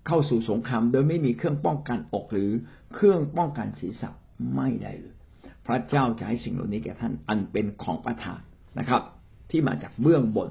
[0.08, 2.52] เข้าสู่สงครามโดยไม่มีเครื่องป้องกันอกหรือ
[2.94, 4.10] เครื่องป้องกันศีรษะ
[4.56, 5.16] ไม่ได้เลย
[5.66, 8.40] พระเจ้าจะให้สิ่งเหล่านี้แก่ท่านอันเป็นของประทาน
[8.80, 9.02] นะครับ
[9.52, 10.50] ที่มาจากเบื้องบน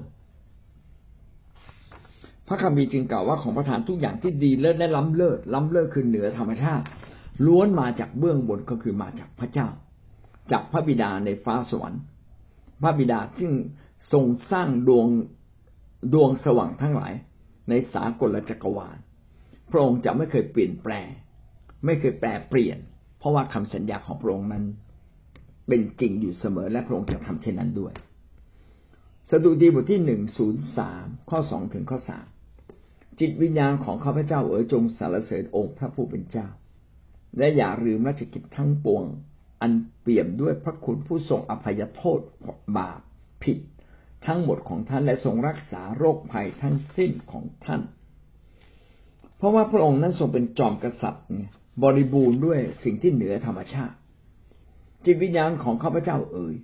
[2.47, 6.85] พระคัมภีร์จึงกล่าวว่าของประทานทุกอย่างที่ดีเลิศและล้ำเลิศล้ำเลิศคือเหนือธรรมชาติ
[7.45, 9.67] ล้วนมาจากเบื้องบนก็คือมาจากพระเจ้า
[10.51, 12.01] จากพระบิดาในฟ้าสวรรค์
[12.81, 13.51] พระบิดาซึ่ง
[14.13, 15.07] ทรงสร้างดวง
[16.13, 17.13] ดวงสว่างทั้งหลาย
[17.69, 18.97] ในสากลจักรวาล
[19.71, 21.09] พระองค์จะไม่เคยเปลี่ยนแปลง
[21.85, 22.77] ไม่เคยแปลเปลี่ยน
[23.19, 24.65] เพราะว่าคำสัญญาของพระองค์นั้น
[25.67, 27.93] เป็นจริงอยู่เสมอและพระองค์จะทำเช่นนั้นด้วย
[29.29, 32.25] สดุดีบทที่หนึ่งศูนย์สามข้อสองถึงข้อสาม
[33.19, 36.47] จิตวิญญาณของข้าพเจ้าเอ๋ยจงสรรเสริญองค์พระผู้เป็นเจ้า
[37.37, 39.03] และอย่าลืมราชกิจทั้งปวง
[39.61, 42.19] อันเปี่ยมด้วยพระคุณผู้ทรงอภัยโทษ
[42.77, 42.99] บาป
[43.43, 43.57] ผิด
[44.25, 47.81] ทั้งหมดของท่านและทรงรักษาโรคภัยทั้งสิ้นของท่าน
[49.37, 51.25] เพราะว่าพระองค์นั้นทรงเป็นจอมกษัตริย์
[51.83, 53.95] บริบูรณ์ด้วยสิ่งที่เหนือธรรมชาติ
[55.05, 56.55] จิตวิญญาณของข้าพเจ้าเอ๋ย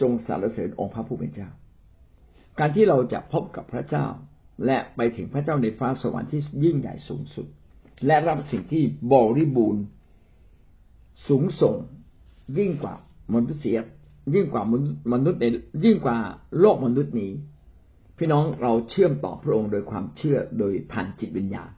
[0.00, 1.48] จงสรรเสริญองค์พระผู้เป็นเจ้า
[2.58, 4.06] การที่เราจะพบกับพระเจ้า
[4.66, 7.46] และไปถึงพระเจ้าในฟ้าสวรรค์ที่ยิ่งใหญ่สูงสุด
[8.06, 9.82] และรับสิ่งที่บริบูรณ์
[11.28, 11.76] สูงส่ง
[12.58, 12.94] ยิ่งกว่า
[13.34, 13.62] มนุษย์
[14.34, 14.62] ยิ่งกว่า
[15.12, 15.44] มนุษย์ใน
[15.84, 16.16] ยิ่งกว่า
[16.60, 17.32] โลกมนุษย์นี้
[18.18, 21.70] พี่น้องเราเชื่อมต่อพระองค์โดยความเชื่อโดยผ่านจิตวิญญาณ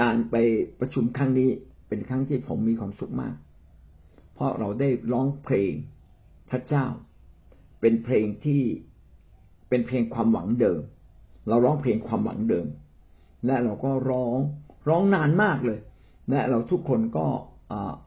[0.00, 0.34] การไป
[0.80, 1.50] ประชุมครั้งนี้
[1.88, 3.34] เป็นครั้งที่ผมมีความสุขมาก
[4.34, 5.72] เพราะเราได้ร้องเพลง
[6.50, 6.86] พระเจ้า
[7.80, 8.62] เป็นเพลงที่
[9.68, 10.80] เป็นเพลงความหวังเดิม
[11.48, 12.66] เราร้องเพลงความหวังเดิม
[13.46, 14.38] และเราก็ร้อง
[14.88, 15.78] ร้องนานมากเลย
[16.30, 17.26] และเราทุกคนก็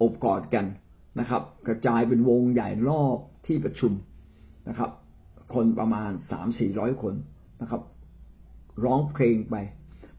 [0.01, 0.65] อบกอดกัน
[1.19, 3.91] นะครับ กระจายเป็นวงใหญ่รอบที่ประชุม
[4.69, 4.89] นะครับ
[5.53, 7.13] คนประมาณสามสี่ร้อยคน
[7.61, 7.81] นะครับ
[8.85, 9.55] ร้องเพลงไป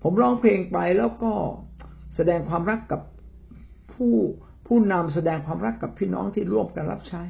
[0.03, 1.33] ผมร้องเพลงไปแล้วก็
[2.17, 3.01] แสดงความรักกับ
[3.95, 4.15] ผู้
[4.67, 7.23] ผู้นำแสดงความรักกับพี่น้องที่ร่วมกันรับใช้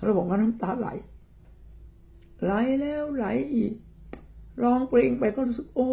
[0.00, 0.88] แล้วผมก็น้ำตาไหล
[2.44, 3.72] ไหลแล้วไหลอีก
[4.62, 5.90] ร้องเพลงไปก็รู้สึกโอ้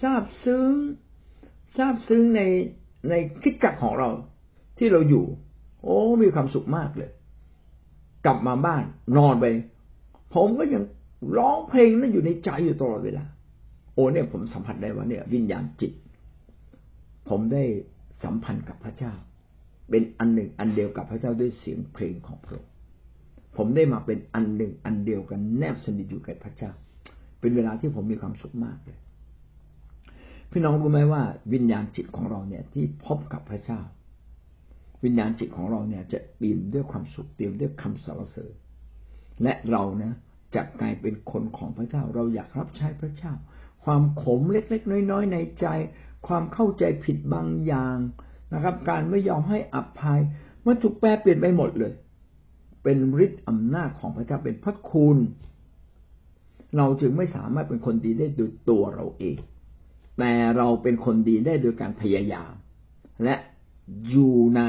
[0.00, 0.72] ซาบซึ้ง
[1.76, 2.40] ซาบซึ้งใน
[3.08, 4.10] ในคิดจักของเรา
[4.78, 5.24] ที่เราอยู่
[5.82, 7.10] โอ้มีความสุขมากเลย
[8.24, 8.82] กลับมาบ้าน
[9.16, 9.46] นอนไป
[10.34, 10.82] ผมก็ยัง
[11.36, 13.24] ร้องเพลงนั้นอยู่ในใจอยู่ตลอดเวลา
[13.94, 15.92] โอ้เนี่ยผมสัมผัสได้ว่าเนี่ย วิญญาณจิต
[17.28, 17.64] ผมได้
[18.24, 19.12] สัมพันธ์กับพระเจ้า
[19.90, 22.70] เป็นอันหนึ่งอันเดียวกับพระเจ้าด้วยเสียงเพลงของพระองค์
[23.56, 26.70] ผมได้มาเป็นอันหนึ่งอันเดียวกันแนบสนิทอยู่กับพระเจ้า
[27.40, 28.98] เป็นเวลาที่ผมมีความสุขมากเลย
[30.50, 33.80] พี่น้องรู้ไหมว่าวิญญาณจิตของเราเนี่ยที่พบกับพระเจ้า
[35.04, 38.52] วิญญาณจิตของเราเนี่ยจะปี่มด้วยความสุขเต็มด้วยคำสรรเสริญ
[39.42, 40.12] และเรานะ
[40.54, 43.32] จะกลายเป็นคนของพระเจ้า เราอยากรับใช้พระเจ้า
[43.84, 45.66] ความขมเล็กๆ น้อยๆ ในใจ
[46.26, 47.96] ความเข้าใจผิดบางอย่าง
[48.54, 50.20] นะครับ การไม่ยอมให้อภัย
[50.66, 51.92] มันถูกแปลเปลี่ยนไปหมดเลย
[52.82, 55.18] เป็นฤทธิ์อำนาจของพระเจ้าเป็นพระคุณ
[56.76, 59.36] เราจึงไม่สามารถเป็นคนดีได้โดยตัวเราเอง
[60.20, 62.52] แต่เราเป็นคนดีได้โดยการพยายาม
[63.24, 63.34] และ
[64.08, 64.62] อยู่ใน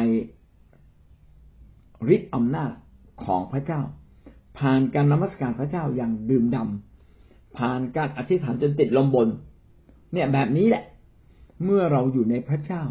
[2.16, 2.72] ฤทธิ์อำนาจ
[3.26, 3.82] ของพระเจ้า
[4.58, 9.28] ผ่านการนมัสการพระเจ้าอย่างดื่มดำผ่านการอธิษฐานจนติดลมบน
[10.14, 10.84] เนี่ยแบบนี้แหละ
[11.64, 12.84] เมื่อเราอยู่ในพระเจ้า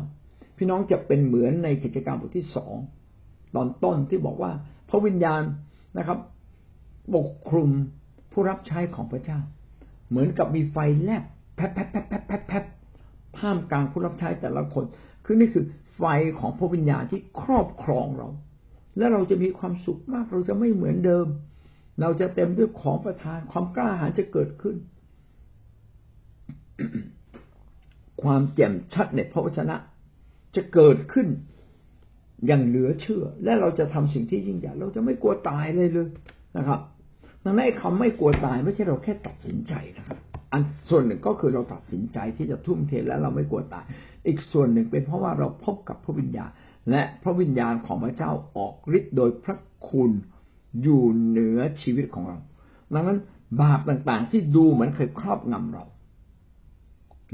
[0.57, 2.75] พี่น้องจะเป็นเหมือนในกิจกรรมบทที่สอง
[3.55, 4.53] ตอนต้นที่บอกว่า
[4.89, 5.43] พระวิญญาณ
[5.99, 6.19] นะครับ
[7.15, 7.71] ปกคลุม
[8.33, 9.39] ผู้รับใช้ของพระเจ้า
[10.09, 11.25] เหมือนกับมีไฟแลบ
[11.61, 12.65] พบแพบแพบแพบแพบแพบ
[13.39, 14.85] ท่ามกลางผู้รับใช้แต่ละคน
[15.25, 15.65] คือนี่คือ
[15.97, 16.03] ไฟ
[16.39, 18.29] ของพระวิญญาณที่ครอบครองเรา
[18.99, 21.27] และเราจะมีความสุขมาก เราจะไม่เหมือนเดิม
[22.01, 24.77] เราจะเต็มด้วยของประทานความกล้าหาญจะเกิดขึ้น
[28.23, 29.77] ความแจ่มชัดในพระวจนะ
[30.57, 31.27] จะเกิดขึ้น
[32.47, 36.09] อย่างเหลือเชื่อ และเราจะทำสิ่งที่ยิ่งใหญ่เราจะไม่กลัวตายเลยเลย
[36.57, 36.81] นะครับ
[37.45, 40.19] ดังนั้นคำไม่กลัวตายไม่ใช่เราแค่ตัดสินใจนะครับ
[40.53, 43.85] อันส่วนหนึ่งก็คือเราตัดสินใจที่จะทุ่มเทและเราไม่กลัวตาย
[44.27, 46.51] อีกส่วนหนึ่งเป็นเพราะว่าเราพบกับพระวิญญาณ
[46.91, 49.57] และพระวิญญาณของพระเจ้าออกฤทธิ์โดยพระ
[49.91, 50.11] คุณ
[50.83, 52.39] อยู่เหนือชีวิตของเรา
[52.95, 53.19] ดังนั้น
[53.61, 55.85] บาปต่างๆ ที่ดูเหมือนเคยครอบงำเรา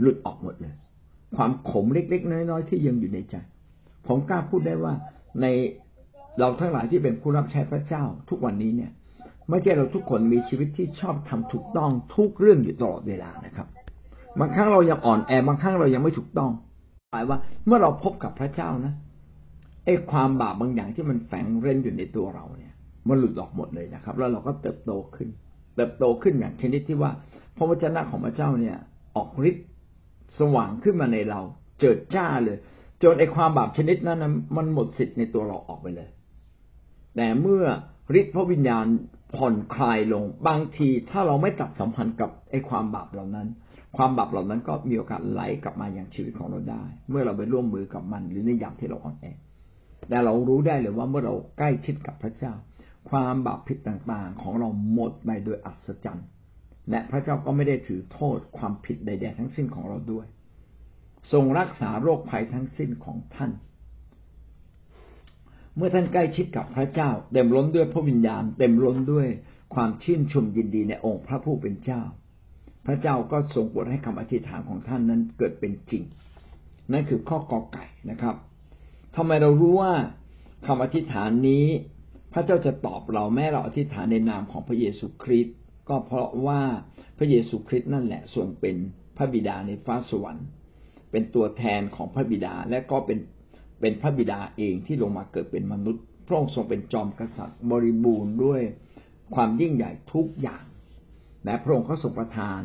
[0.01, 0.75] หลุดออกหมดเลย
[1.37, 3.35] ความขมเล็กๆ น้อยๆ ที่ยังอยู่ในใจ
[4.07, 4.95] ผมกล้าพูดได้ว่า
[5.41, 5.47] ใน
[6.39, 8.91] เราทั้งหลายที่เป็นผู้รับใช้พระเจ้าทุกวันนี้เนี่ย
[9.51, 13.67] ไม่ใช่เราทุกคนมีชีวิตที่ชอบทำถูกต้องทุกเรื่องอยู่ตลอดเวลานะครับ
[14.41, 16.51] บางครั้งเรายังอ่อนแอบางครั้งเรายังไม่ถูกต้อง
[17.13, 18.93] หมายว่าเมื่อเราพบกับพระเจ้านะ
[19.85, 22.73] ไอ้ความบาปบางอย่างที่มันแฝงเร้นอยู่ในตัวเราเนี่ย
[23.09, 25.29] มันหลุดออกหมดเลยนะครับ แล้วเราก็เติบโตขึ้น
[25.77, 27.11] เติบโตขึ้นอย่างชนิดที่ว่า
[27.57, 28.77] พระวจนะของพระเจ้าเนี่ย
[29.17, 29.67] ออกฤทธิ์
[30.39, 31.41] สว่างขึ้นมาในเรา
[31.81, 32.59] เจิดจ้าเลย
[33.03, 34.25] จนไอความบาปชนิดนั้น
[34.57, 36.09] มันหมดสิทธิ์ในตัวเราออกไปเลย
[37.17, 37.65] แต่เมื่อ
[38.21, 38.87] ฤทธิ์พระวิญญาณ
[39.35, 43.49] ผ่อนคลายลง บางทีถ้าเราไม่ตัดสัมพันธ์กับไอความบาปเหล่านั้น
[43.97, 49.27] ความบาปเหล่านั้นก็มีโอกาสไหลกลับมาอย่างชีวิตของเราได้ เมื่อเราไปร่วมมือกับมันหรือในยามที่เราอ่อนแอ
[50.09, 52.53] แต่เรารู้ได้เลยว่าเมื่อเราใกล้ชิดกับพระเจ้า
[53.11, 56.27] ความบาปผิดต่างๆ ของเราหมดไปโดยอัศจรรย์
[56.91, 60.27] และพระเจ้าก็ไม่ได้ถือโทษความผิดใดๆทั้งสิ้นของเราด้วย
[61.33, 63.51] ทรงรักษาโรคภัยทั้งสิ้นของท่าน
[65.77, 69.27] เมื่อท่านใกล้ชิดกับพระเจ้า เต็มล้นด้วยพระวิญญาณ เต็มล้นด้วย
[69.75, 72.03] ความชื่นชมยินดีในองค์พระผู้เป็นเจ้า
[72.87, 76.03] พระเจ้าก็ทรงโปรดให้คำอธิษฐานของท่านนั้นเกิดเป็นจริง
[76.93, 78.35] นั่นคือข้อกอไก่นะครับ
[79.17, 79.95] ทำไมเรารู้ว่า
[80.67, 81.65] คำอธิษฐานนี้
[82.33, 85.57] พระเจ้าจะตอบเราแม้เราอธิษฐานในนามของพระเยซูคริสต์
[85.89, 86.63] ก็เพราะว่า
[87.19, 88.77] พระเยซูคริสต์นั่นแหละทรงเป็น
[89.17, 90.47] พระบิดาในฟ้าสวรรค์
[91.11, 93.19] เป็นตัวแทนของพระบิดาและก็เป็น
[93.81, 98.61] เป็นพระบิดาเองที่ลงมาเกิดเป็นมนุษย์ พระองค์ทรงเป็นจอมกษัตริย์บริบูรณ์ด้วย
[99.35, 100.65] ความยิ่งใหญ่ทุกอย่าง
[101.45, 102.61] และพระองค์ก็ทรงประทาน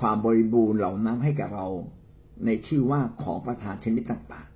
[0.00, 1.68] ความบริบูรณ์เหล่านั้นให้กับเรา
[2.46, 4.48] ในชื่อว่าของประทานชนิดต่าง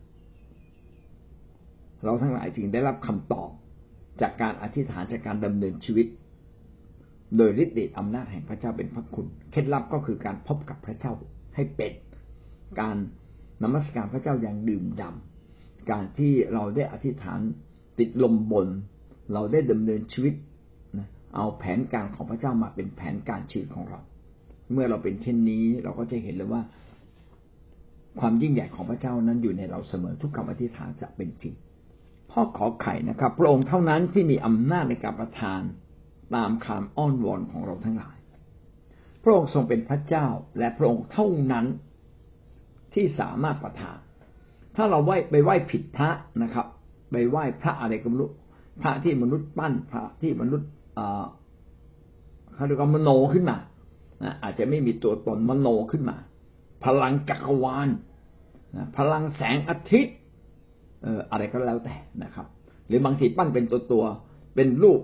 [1.18, 3.50] ๆ เราทั้งหลายจึงได้รับคำตอบ
[4.20, 6.06] จากการอธิษฐานจากการดำเนินชีวิต
[7.36, 11.12] โดยฤทธิ์เดชอำนาจแห่งพระเจ้าเป็นพระคุณ เคล็ดลับก็คือการพบกับพระเจ้า
[11.54, 11.92] ให้เป็น
[12.80, 12.96] การ
[13.62, 15.31] นมัสการพระเจ้าอย่างดื่มด่ำ
[15.90, 17.40] การที่เราได้อธิษฐาน
[17.98, 18.66] ติดลมบน
[19.32, 20.34] เราได้ดำเนินชีวิต
[21.36, 24.00] เอาแผนการของพระเจ้ามาเป็นแผนการชีวิตของเรา
[24.72, 26.62] เมื่อเราเป็นเช่นนี้เราก็จะเห็นเลยว่า
[28.20, 31.54] ความยิ่งใหญ่ของพระเจ้านั้นอยู่ในเราเสมอทุกคำอธิษฐานจะเป็นจริง
[32.30, 35.62] พ่อขอไข่นะครับ พระองค์เท่านั้นที่มีอำนาจในการประทาน
[36.34, 38.16] ตามคำอ้อนวอนของเราทั้งหลาย
[39.22, 40.26] พระองค์ทรงเป็นพระเจ้า
[40.58, 41.66] และพระองค์เท่านั้น
[42.94, 43.98] ที่สามารถประทาน
[44.76, 46.10] ถ้าเราไหว้ไปไหว้ผิดพระ
[46.42, 46.66] นะครับ
[47.10, 48.30] ไปไหว้พระอะไรก็ไม่รู้
[48.82, 50.68] พระที่มนุษย์ปั้นพระที่มนุษย์
[52.54, 53.56] เขาเรียกว่ามโนขึ้นมา
[54.42, 56.16] อาจจะไม่มีตัวตนมโนขึ้นมา
[56.84, 57.88] พลังจักรวาล
[58.96, 60.14] พลังแสงอาทิตย์
[61.30, 62.46] อะไรก็แล้วแต่นะครับ
[62.86, 64.04] หรือบางทีปั้นเป็นตัวตัว
[64.54, 65.00] เป็นรูป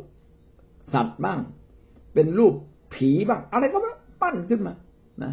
[0.94, 1.38] สัตว์บ้าง
[2.14, 2.54] เป็นรูป
[2.94, 3.78] ผีบ้าง อะไรก็
[4.22, 4.74] ปั้นขึ้นมา
[5.22, 5.32] นะ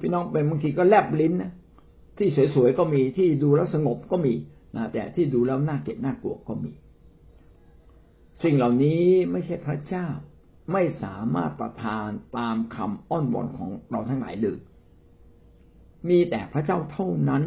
[0.00, 1.50] พี่น้องเป็นบางทีก็แลบลิ้นนะ
[2.18, 4.34] ที่สวยๆก็มีที่ดูแล้วสงบก็มี
[4.76, 6.72] นะแต่ที่ดูแล้วน่าเกลียดน่ากลัวก็มี
[8.42, 10.06] สิ่งเหล่านี้ไม่ใช่พระเจ้า
[10.72, 14.58] ไม่สามารถประทานตามคำอ้อนวอนของเราทั้งหลายเลย
[16.08, 17.42] มีแต่พระเจ้าเท่านั้น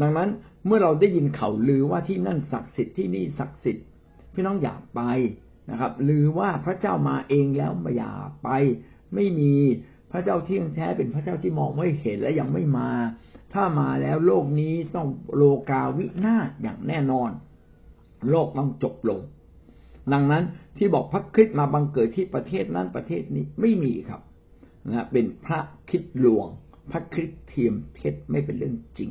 [0.00, 0.28] ดังนั้น
[0.66, 3.86] เมื่อเราได้ยินเขาลือว่าที่นั่นศักดิ์สิทธิ์ที่นี่ศักดิ์สิทธิ์
[4.34, 5.00] พี่น้องอยากไป
[5.70, 8.48] นะครับลือว่าพระเจ้ามาเองแล้วไม่อยากไป
[9.14, 9.52] ไม่มี
[10.12, 12.90] พระเจ้าเที่ยงแท้เป็นพระเจ้าที่มองไม่เห็นและยังไม่มา
[13.52, 17.30] ถ้ามาแล้วโลกนี้ต้องโลกาวินาศอย่างแน่นอน
[18.30, 19.20] โลกต้องจบลง
[20.12, 20.44] ดังนั้น
[20.76, 24.20] ที่บอกพระคริสต์มาบังเกิดที่ประเทศนั้นประเทศนี้ไม่มีครับ
[24.88, 26.46] นะเป็นพระคิดลวง
[26.90, 29.10] พระคริสต์เทียมเท็จไม่เป็นเรื่องจริง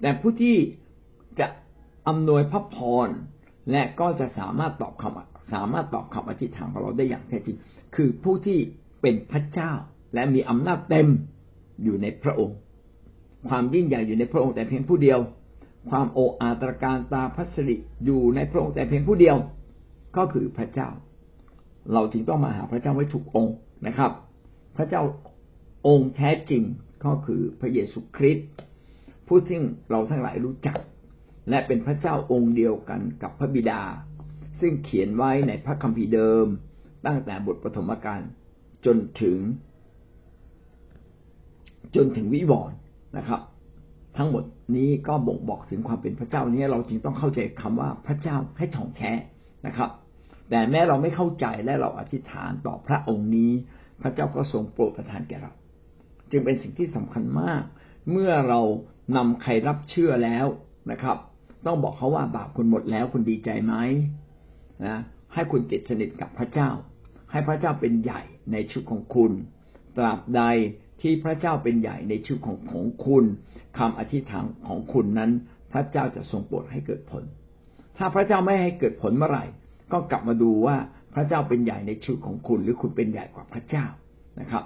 [0.00, 0.56] แต่ผู้ที่
[1.40, 1.46] จะ
[2.08, 3.08] อำนวยพระพร
[3.70, 7.56] และก็จะสามารถตอบคำสามารถตอบคำอธิษฐานของเราได้อย่างแท้จริง
[7.94, 8.58] คือผู้ที่
[9.02, 9.72] เป็นพระเจ้า
[10.14, 11.08] และมีอำนาจเต็ม
[11.82, 12.56] อยู่ในพระองค์
[13.48, 15.18] ความยิ่งใหญ่อยู่ในพระองค์แต่เพียงผู้เดียว
[15.90, 19.36] ความโอ้อาตรการตาพัสริอยู่ในพระองค์แต่เพียงผู้เดียว
[20.16, 20.88] ก็คือพระเจ้า
[21.92, 23.54] เราจึงต้องมาหาพระเจ้าไว้ถูกองค์
[23.86, 24.12] นะครับ
[24.76, 25.02] พระเจ้า
[25.86, 26.62] องค์แท้จริง
[27.04, 28.48] ก็คือพระเยซูคริสต์
[29.26, 30.78] ผู้ที่งเราทั้งหลายรู้จัก
[31.50, 33.82] และเป็นพระเจ้าองค์เดียวกันกับพระบิดา
[34.60, 36.46] ซึ่งเขียนไว้ในพระคัมภีร์เดิม
[37.06, 38.22] ตั้งแต่บทปฐมกาล
[38.84, 39.38] จนถึง
[41.96, 42.76] จนถึงวิวรณ์
[43.16, 43.40] นะครับ
[44.16, 44.44] ทั้งหมด
[44.76, 49.12] นี้ก็บ่งบอกถึงความเป็นพระเจ้านี้เราจึงต้องเข้าใจคำว่าพระเจ้าให้ถ่องแท้
[49.66, 49.90] นะครับ
[50.50, 53.52] แต่แม้เราไม่เข้าใจและเราอธิษฐานต่อพระองค์นี้
[54.02, 55.52] พระเจ้าก็ทรงโปรดประทานแก่เรา
[56.30, 57.62] จึงเป็นสิ่งที่สำคัญมาก
[58.10, 58.60] เมื่อเรา
[59.16, 60.46] นำใครรับเชื่อแล้ว
[60.90, 61.16] นะครับ
[61.66, 63.74] ต้องบอกเขาว่าบาปคุณหมดแล้วคุณดีใจไหม
[64.86, 64.98] นะ
[65.34, 66.70] ให้คุณติดสนิทกับพระเจ้า
[67.30, 69.32] ให้พระเจ้าเป็นใหญ่ในชีวิตของคุณ
[69.96, 70.42] ตราบใด
[71.02, 73.24] ที่พระเจ้าเป็นใหญ่ในชีวิตของของคุณ
[73.78, 75.30] คำอธิษฐานของคุณนั้น
[75.72, 77.22] พระเจ้าจะทรงโปรดให้เกิดผล
[77.98, 79.44] ถ้าพระเจ้าไม่ให้เกิดผลเมื่อไหร่
[79.92, 80.76] ก็กลับมาดูว่า
[81.14, 83.86] พระเจ้าเป็นใหญ่ในชีวิตของคุณ หรือคุณเป็นใหญ่กว่าพระเจ้า
[84.40, 84.64] นะครับ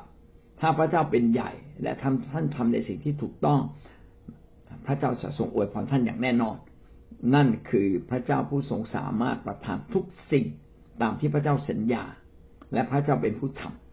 [0.61, 1.51] ถ้าพระเจ้าเป็นใหญ่
[1.83, 3.61] และทำท่านทำในสิ่งที่ถูกต้อง
[4.87, 6.57] พระเจ้าจะทรงอวยพรท่านอย่างแน่นอน
[7.35, 10.47] นั่นคือพระเจ้าผู้ทรงสามารถประทานทุกสิ่ง
[11.03, 12.05] ตามที่พระเจ้าสัญญา
[12.73, 13.84] และพระเจ้าเป็นผู้ทำ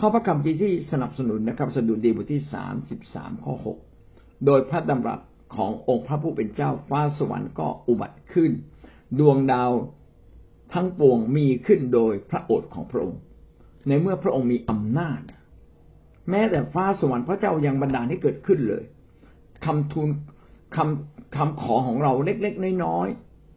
[0.00, 3.78] ข้อพระคำที่สนับสนุนนะครับสดุดีบทที่สามสิบสามข้อหก
[4.46, 5.20] โดยพระดำรัส
[5.56, 8.52] ขององค์พระผู้เป็นเจ้าฟ้าสวรรค์ก็อุบัติขึ้น
[9.18, 9.72] ดวงดาว
[10.72, 13.20] ทั้งปวงมีขึ้นโดยพระโอษฐ์ของพระองค์
[13.88, 15.20] ในเมื่อพระองค์มีอำนาจ
[16.30, 18.84] แม้แต่ฟ้าสวรรค์พระเจ้ายังบันดาลให้เกิดขึ้นเลย
[19.64, 20.08] คำทูล
[20.76, 23.08] คำคำขอของเราเล็กๆน้อย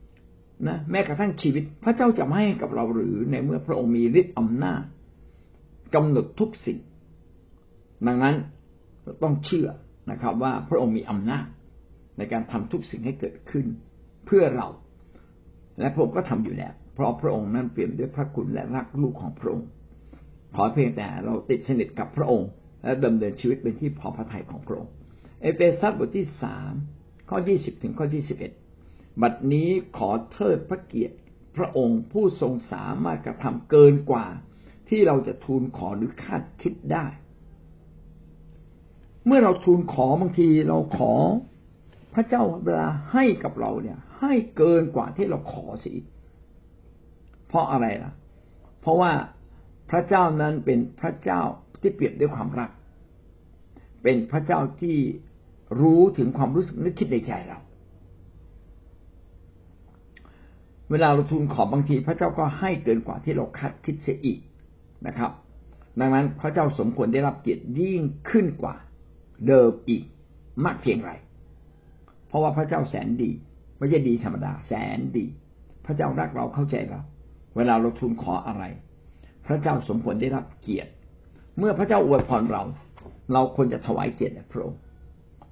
[0.09, 4.83] ๆนะแม้กระทั่งชีวิตพระเจ้าจะไม่ให้กับเราหรือในเมื่อพระองค์มีฤทธิ์อำนาจ
[5.95, 6.79] กำหนดทุกสิ่ง
[8.07, 8.35] ดังนั้น
[9.23, 9.67] ต้องเชื่อ
[10.11, 11.45] นะครับ ว่าพระองค์มีอำนาจ
[12.17, 13.65] ในการทำทุกสิ่งให้เกิดขึ้น
[14.25, 14.67] เพื่อเรา
[15.79, 19.67] และพระองค์ก็ทำอยู่แล้ว เพราะพระองค์นั้นเปี่ยมด้วยพระคุณและรักลูกของพระองค์
[20.55, 22.49] ขอเพียงแต่เราติดสนิทกับพระองค์
[22.83, 24.91] และดำเนินชีวิตเป็นที่พอพระทัยของพระองค์
[25.41, 26.73] เอเฟซัสบทที่สาม
[27.29, 28.51] ข้อยี่สิบถึงข้อยี่สิบเอ็ด
[29.21, 31.15] บัดนี้ขอเทิดพระเกียรติ
[31.57, 34.25] พระองค์ผู้ทรงสามารถกระทำเกินกว่า
[34.89, 37.05] ที่เราจะทูลขอหรือคาดคิดได้
[39.25, 41.13] เมื่อเราทูลขอบางทีเราขอ
[42.13, 45.93] พระเจ้าเวลาให้กับเราเนี่ย ให้เกินกว่าที่เราขอสิ
[47.47, 48.13] เพราะอะไรล่ะ
[48.81, 49.11] เพราะว่า
[49.89, 51.41] พระเจ้านั้นเป็นพระเจ้า
[51.81, 52.69] ที่เปรียบด้วยความรัก
[54.03, 54.97] เป็นพระเจ้าที่
[55.81, 57.59] รู้ถึงความรู้สึกนึกคิดในใจเรา
[60.91, 64.39] เวลาเราทูลขอบางที พระเจ้าก็ให้เกินกว่าที่เราคาดคิดเสียอีก
[65.07, 65.31] นะครับ
[65.99, 68.75] ดังนั้นพระเจ้าสมควรได้รับเกียรติยิ่งขึ้นกว่า
[69.47, 70.03] เดิมอีก
[70.65, 71.11] มากเพียงไร
[72.27, 73.31] เพราะว่าพระเจ้าแสนดี
[73.77, 75.25] ไม่ใช่ดีธรรมดา แสนดี
[75.85, 77.01] พระเจ้ารักเราเข้าใจเรา
[77.55, 78.63] เวลาเราทูลขออะไร
[79.47, 80.91] พระเจ้าสมควรได้รับเกียรติ
[81.57, 82.63] เมื่อพระเจ้าอวยพรเรา
[83.33, 84.79] เราควรจะถวายเกียรติพระองค์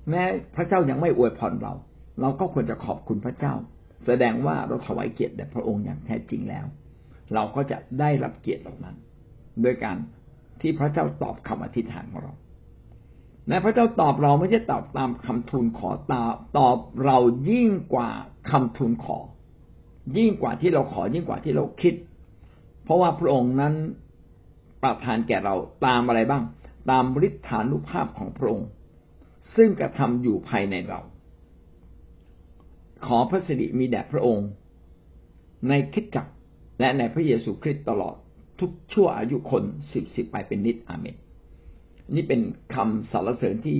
[0.09, 0.23] แม้
[0.55, 1.73] พระเจ้ายังไม่อวยพรเรา
[2.21, 3.53] เราก็ควรจะขอบคุณพระเจ้า
[4.05, 6.65] แสดงว่าเราถวายเกียรติแด่พระองค์อย่างแท้จริงแล้ว
[7.33, 8.95] เราก็จะได้รับเกียรติเหล่านั้น
[9.61, 9.97] โดยการ
[10.61, 12.33] ที่พระเจ้าตอบคำอธิษฐานของเรา
[13.49, 16.23] และพระเจ้าตอบเราไม่ใช่ตอบตามคำทูลขอตา
[16.57, 17.17] ตอบเรา
[17.49, 18.09] ยิ่งกว่า
[18.49, 19.17] คำทูลขอ
[20.17, 21.93] ยิ่งกว่าที่เราขอยิ่งกว่าที่เราคิด
[22.83, 23.73] เพราะว่าพระองค์นั้น
[24.83, 26.43] ประทานแก่เราตามอะไรบ้าง
[26.89, 28.67] ตามฤทธานุภาพของพระองค์
[29.55, 30.99] ซึ่งกระทำอยู่ภายในเรา
[33.05, 34.47] ขอพระสิริมีแด่พระองค์
[35.69, 36.27] ในคิดจัก
[36.79, 38.15] และในพระเยซูคริสต์ตลอด
[38.59, 41.15] ทุกชั่วอายุคนสิบสิบไปเป็นนิดอาเมน
[42.15, 42.41] นี่เป็น
[42.75, 43.77] คำสรรเสริญที่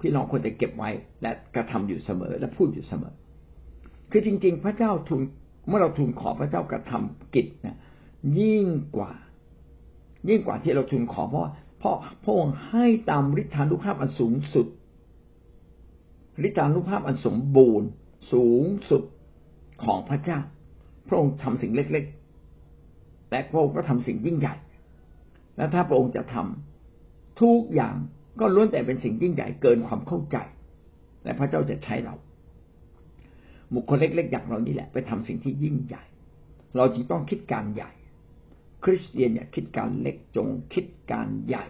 [0.00, 0.90] พี่น้องควรจะเก็บไว้
[1.22, 3.14] และกระทำอยู่เสมอและพูดอยู่เสมอ
[4.10, 5.22] คือจริง ๆ พระเจ้าทูล
[5.68, 7.78] เมื่อเราทูลขอพระเจ้ากระทำกิจนะ
[8.40, 9.12] ยิ่งกว่า
[10.28, 11.48] ยิ่งกว่าที่เราทูลขอเพราะ
[11.78, 14.66] เพราะพระองค์ให้ตามฤทธานุภาพอันสูงสุด
[16.48, 17.88] ฤทธานุภาพอันสมบูรณ์
[18.32, 19.02] สูงสุด
[19.84, 20.38] ของพระเจ้า
[21.08, 22.04] พระองค์ทำสิ่งเล็ก
[23.30, 24.54] แต่พระองค์ก็ทำสิ่งยิ่งใหญ่
[25.56, 27.94] และถ้าพระองค์จะทำทุกอย่าง
[28.40, 30.36] ก็ล้วนแต่เป็นสิ่งยิ่งใหญ่เกินความเข้าใจ
[31.24, 32.14] และพระเจ้าจะใช้เรา
[33.74, 36.02] บุคคลเล็ก ๆ อย่างเรานี่แหละ ไปทำสิ่งที่ยิ่งใหญ่
[36.76, 37.90] เราจึงต้องคิดการใหญ่
[38.84, 41.64] คริสเตียนอย่าคิดการเล็กจงคิดการใหญ่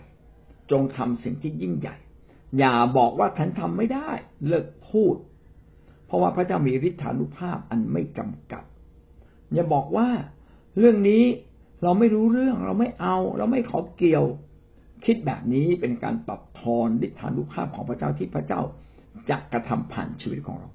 [0.70, 1.96] จงทำสิ่งที่ยิ่งใหญ่
[2.58, 4.10] อย่าบอกว่าฉันทำไม่ได้
[4.46, 5.16] เลิกพูด
[6.06, 8.64] เพราะว่าพระเจ้ามีฤทธานุภาพอันไม่จำกัด
[9.52, 10.08] อย่าบอกว่า
[10.78, 11.22] เรื่องนี้
[11.82, 14.24] เราไม่รู้เรื่องเราไม่เอา เราไม่ขอเกี่ยว
[15.04, 18.60] คิดแบบนี้เป็นการตัดทอนฤทธานุภาพของพระเจ้าที่พระเจ้า
[19.30, 20.68] จะกระทำผ่านชีวิตของเรา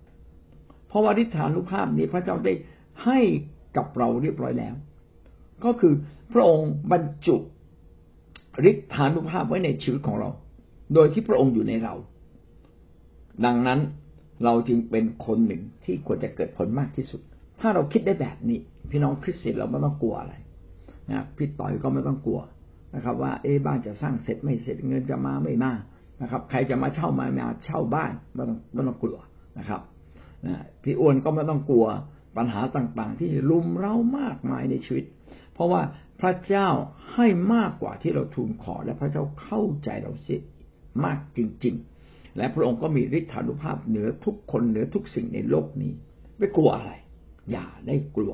[0.88, 2.54] เพราะว่าฤทธานุภาพนี้พระเจ้าได้
[3.06, 3.20] ให้
[3.78, 4.76] กับเราเรียบร้อยแล้ว
[5.66, 5.94] ก็คือ
[6.34, 7.36] พระองค์บรรจุ
[8.70, 10.30] ฤทธานุภาพไว้ในชีวิตของเรา
[10.94, 11.94] โดยที่พระองค์อยู่ในเรา
[13.46, 13.80] ดังนั้น
[14.46, 17.22] เราจึงเป็นคนหนึ่งที่ควรจะเกิดผลมากที่สุด
[17.62, 18.60] ถ้าเราคิดได้แบบนี้
[18.92, 20.34] พี่น้องคริสเตียนเราไม่ต้องกลัวอะไร
[21.12, 22.42] นะพี่ต่อยก็ไม่ต้องกลัว
[22.96, 25.74] นะครับ ว่าเอ๊บ้านจะสร้างเสร็จไม่เสร็จเงินจะมาไม่มา
[26.22, 29.18] นะครับ ใครจะมาเช่ามามาเช่าบ้านไม่ต้องไม่ต้องกลัว
[29.60, 29.82] นะครับ
[30.46, 31.86] นะพี่อ้วนก็ไม่ต้องกลัว
[32.38, 35.06] ปัญหาต่างๆ ที่ลุมเร้ามากมายในชีวิต
[35.54, 35.82] เพราะว่า
[36.22, 36.70] พระเจ้า
[37.14, 40.42] ให้มากกว่าที่เราทูลขอ และพระเจ้าเข้าใจเราเสีย
[41.04, 45.92] มากจริง ๆ และพระองค์ก็มีฤทธานุภาพเหนือทุกคนเหนือทุกสิ่งในโลกนี้
[46.38, 46.92] ไม่กลัวอะไร
[47.52, 48.34] อย่าได้กลัว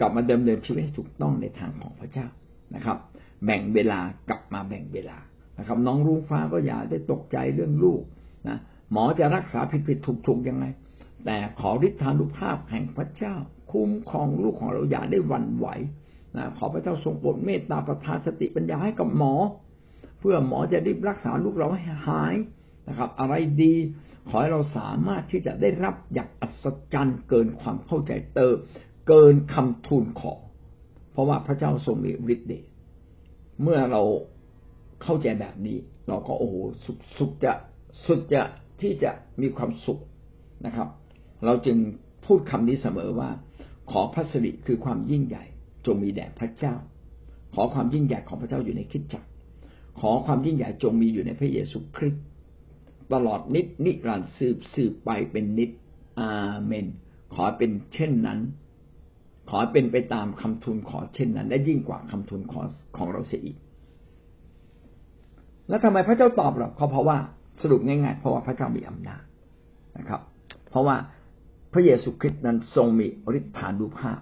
[0.00, 2.26] กลับมาเดิมเนินชีวิตให้ถูกต้องในทางของพระเจ้า
[2.74, 2.98] นะครับ
[3.44, 5.18] แบ่งเวลากลับมาแบ่งเวลา
[5.58, 8.02] นะครับ น้องรุ่งฟ้าก็อย่าได้ตกใจเรื่องลูก
[8.48, 8.58] นะ
[8.92, 10.64] หมอจะรักษาผิดผิดถูกถูกยังไง
[11.24, 13.34] แต่ขอฤทธานุภาพแห่งพระเจ้า
[13.72, 15.66] คุ้มครองลูกของเราอย่าได้หวั่นไหว
[16.36, 19.34] นะขอพระเจ้าทรงโปรดเมตตาประทานสติปัญญาให้กับหมอ
[20.18, 22.34] เพื่อหมอจะรีบรักษาลูกเราให้หาย
[22.88, 23.74] นะครับ อะไรดี
[24.28, 28.56] ขอให้เราสามารถที่จะได้รับอย่างอัศจรรย์เกินความเข้าใจเติม
[29.06, 30.34] เกินคำทูลขอ
[31.12, 32.64] เพราะว่าพระเจ้าทรงมีฤทธิ์เดช
[33.62, 34.02] เมื่อเรา
[35.02, 35.76] เข้าใจแบบนี้
[36.08, 37.52] เราก็โอ้โหสุดสุดจะ
[38.04, 38.42] สุดจะ
[38.80, 40.00] ที่จะมีความสุข
[40.66, 40.88] นะครับ
[41.44, 41.76] เราจึง
[42.24, 43.30] พูดคำนี้เสมอว่า
[43.90, 45.44] ขอพระสิริคือความยิ่งใหญ่
[45.86, 46.74] จงมีแด่พระเจ้า
[47.54, 49.28] ขอความยิ่งใหญ่ของพระเจ้าอยู่ในคิดจักร
[50.00, 52.24] ขอความยิ่งใหญ่จงมีอยู่ในพระเยซูคริสต์
[53.12, 55.70] ตลอดนิดนิรันดร์สืบสืบไปเป็นนิด
[56.20, 56.32] อา
[56.64, 56.86] เมน
[57.34, 58.40] ขอเป็นเช่นนั้น
[59.48, 62.60] ขอเป็นไปตามคำทูลขอเช่นนั้น และยิ่งกว่าคำทูลขอ
[62.96, 63.56] ของเราเสียอีก
[65.68, 67.18] แล้วทำไมพระเจ้าตอบเราเขาเพราะว่า
[67.62, 69.22] สรุปง่ายๆเพราะว่าพระเจ้ามีอำนาจ
[69.98, 70.20] นะครับ
[70.70, 70.96] เพราะว่า
[71.72, 73.06] พระเยซูคริสต์นั้นทรงมี
[73.38, 74.20] ฤทธานุภาพ